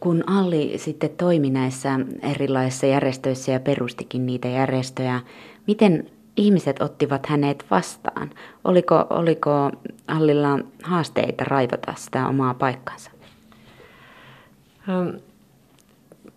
Kun 0.00 0.24
Alli 0.26 0.72
sitten 0.76 1.10
toimi 1.10 1.50
näissä 1.50 2.00
erilaisissa 2.22 2.86
järjestöissä 2.86 3.52
ja 3.52 3.60
perustikin 3.60 4.26
niitä 4.26 4.48
järjestöjä, 4.48 5.20
miten 5.66 6.10
ihmiset 6.36 6.82
ottivat 6.82 7.26
hänet 7.26 7.64
vastaan? 7.70 8.30
Oliko, 8.64 9.06
oliko 9.10 9.70
Allilla 10.08 10.58
haasteita 10.82 11.44
raivata 11.44 11.94
sitä 11.96 12.28
omaa 12.28 12.54
paikkansa? 12.54 13.10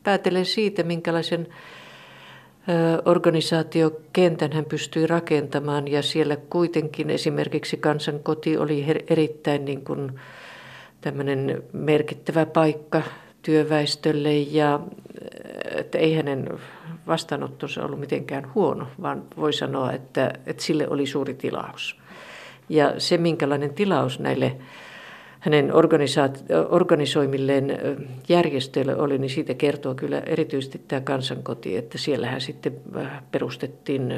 Päätelen 0.03 0.45
siitä, 0.45 0.83
minkälaisen 0.83 1.47
organisaatiokentän 3.05 4.53
hän 4.53 4.65
pystyi 4.65 5.07
rakentamaan 5.07 5.87
ja 5.87 6.01
siellä 6.01 6.37
kuitenkin 6.49 7.09
esimerkiksi 7.09 7.77
kansan 7.77 8.19
koti 8.19 8.57
oli 8.57 8.85
erittäin 9.07 9.65
niin 9.65 9.85
kuin 9.85 10.19
tämmöinen 11.01 11.63
merkittävä 11.73 12.45
paikka 12.45 13.01
työväestölle 13.41 14.37
ja 14.37 14.79
että 15.75 15.97
ei 15.97 16.15
hänen 16.15 16.49
vastaanottonsa 17.07 17.85
ollut 17.85 17.99
mitenkään 17.99 18.53
huono, 18.55 18.87
vaan 19.01 19.23
voi 19.37 19.53
sanoa, 19.53 19.91
että, 19.91 20.33
että 20.45 20.63
sille 20.63 20.87
oli 20.89 21.05
suuri 21.05 21.33
tilaus. 21.33 21.99
Ja 22.69 22.93
se, 22.97 23.17
minkälainen 23.17 23.73
tilaus 23.73 24.19
näille 24.19 24.57
hänen 25.39 25.71
organisoimilleen 26.69 27.79
järjestöille 28.29 28.95
oli, 28.95 29.17
niin 29.17 29.29
siitä 29.29 29.53
kertoo 29.53 29.95
kyllä 29.95 30.19
erityisesti 30.19 30.81
tämä 30.87 31.01
kansankoti, 31.01 31.77
että 31.77 31.97
siellähän 31.97 32.41
sitten 32.41 32.73
perustettiin 33.31 34.13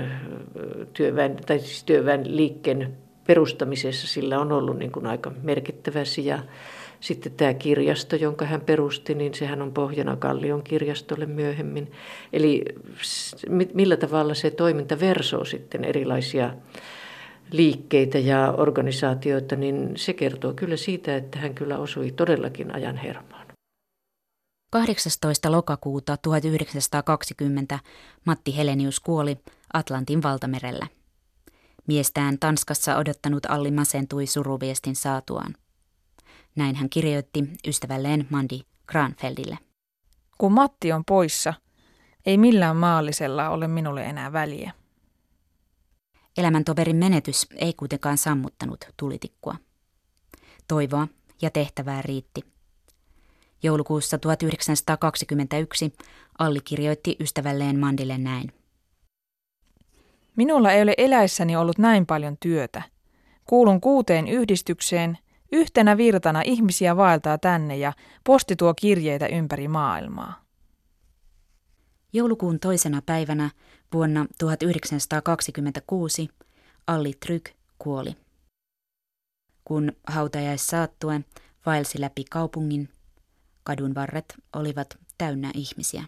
työväen, 0.94 1.38
tai 1.46 1.60
siis 1.60 1.84
työväen 1.84 2.38
liikkeen 2.38 2.94
perustamisessa 3.28 4.08
sillä 4.08 4.40
on 4.40 4.52
ollut 4.52 4.80
niin 4.80 4.92
kuin 4.92 5.08
aika 5.08 5.32
merkittävä 5.44 6.06
sija. 6.06 6.40
Sitten 7.00 7.32
tämä 7.32 7.54
kirjasto, 7.54 8.16
jonka 8.16 8.46
hän 8.46 8.62
perusti, 8.62 9.16
niin 9.16 9.34
sehän 9.34 9.62
on 9.62 9.74
pohjana 9.74 10.16
Kallion 10.16 10.64
kirjastolle 10.64 11.26
myöhemmin. 11.26 11.92
Eli 12.34 12.66
millä 13.74 13.98
tavalla 13.98 14.34
se 14.34 14.52
toiminta 14.52 15.00
versoo 15.00 15.46
sitten 15.46 15.84
erilaisia 15.84 16.54
liikkeitä 17.52 18.18
ja 18.20 18.54
organisaatioita, 18.58 19.56
niin 19.56 19.92
se 19.96 20.14
kertoo 20.14 20.54
kyllä 20.54 20.78
siitä, 20.78 21.16
että 21.16 21.40
hän 21.40 21.56
kyllä 21.56 21.78
osui 21.78 22.12
todellakin 22.12 22.76
ajan 22.76 22.98
hermaan. 22.98 23.48
18. 24.72 25.52
lokakuuta 25.52 26.18
1920 26.18 27.80
Matti 28.26 28.58
Helenius 28.58 29.00
kuoli 29.00 29.38
Atlantin 29.74 30.24
valtamerellä. 30.24 30.88
Miestään 31.88 32.40
Tanskassa 32.40 32.98
odottanut 32.98 33.46
Alli 33.46 33.72
masentui 33.72 34.26
suruviestin 34.26 34.96
saatuaan. 34.96 35.56
Näin 36.60 36.76
hän 36.76 36.90
kirjoitti 36.90 37.44
ystävälleen 37.68 38.28
Mandi 38.30 38.60
Granfeldille. 38.88 39.58
Kun 40.38 40.52
Matti 40.52 40.92
on 40.92 41.06
poissa, 41.06 41.54
ei 42.26 42.38
millään 42.38 42.76
maallisella 42.76 43.50
ole 43.50 43.68
minulle 43.68 44.06
enää 44.06 44.34
väliä. 44.34 44.72
Elämäntoverin 46.38 46.96
menetys 46.96 47.48
ei 47.56 47.74
kuitenkaan 47.74 48.18
sammuttanut 48.18 48.86
tulitikkua. 48.98 49.56
Toivoa 50.68 51.08
ja 51.42 51.50
tehtävää 51.50 52.02
riitti. 52.02 52.42
Joulukuussa 53.64 54.18
1921 54.18 55.94
Alli 56.40 56.60
kirjoitti 56.64 57.16
ystävälleen 57.20 57.80
Mandille 57.80 58.18
näin. 58.18 58.54
Minulla 60.36 60.72
ei 60.72 60.82
ole 60.82 60.94
eläissäni 60.98 61.56
ollut 61.56 61.78
näin 61.78 62.06
paljon 62.06 62.38
työtä. 62.40 62.82
Kuulun 63.46 63.82
kuuteen 63.82 64.28
yhdistykseen, 64.28 65.18
yhtenä 65.52 65.98
virtana 65.98 66.42
ihmisiä 66.42 66.98
vaeltaa 66.98 67.38
tänne 67.38 67.78
ja 67.78 67.94
posti 68.24 68.56
tuo 68.56 68.74
kirjeitä 68.74 69.28
ympäri 69.28 69.68
maailmaa. 69.68 70.44
Joulukuun 72.14 72.60
toisena 72.60 73.02
päivänä 73.06 73.50
vuonna 73.94 74.26
1926 74.40 76.30
Alli 76.88 77.14
Tryk 77.26 77.50
kuoli. 77.80 78.16
Kun 79.66 79.92
hautajais 80.08 80.68
saattuen 80.68 81.26
vaelsi 81.66 82.02
läpi 82.02 82.24
kaupungin, 82.30 82.90
kadun 83.64 83.96
varret 83.96 84.36
olivat 84.56 84.98
täynnä 85.18 85.52
ihmisiä. 85.54 86.04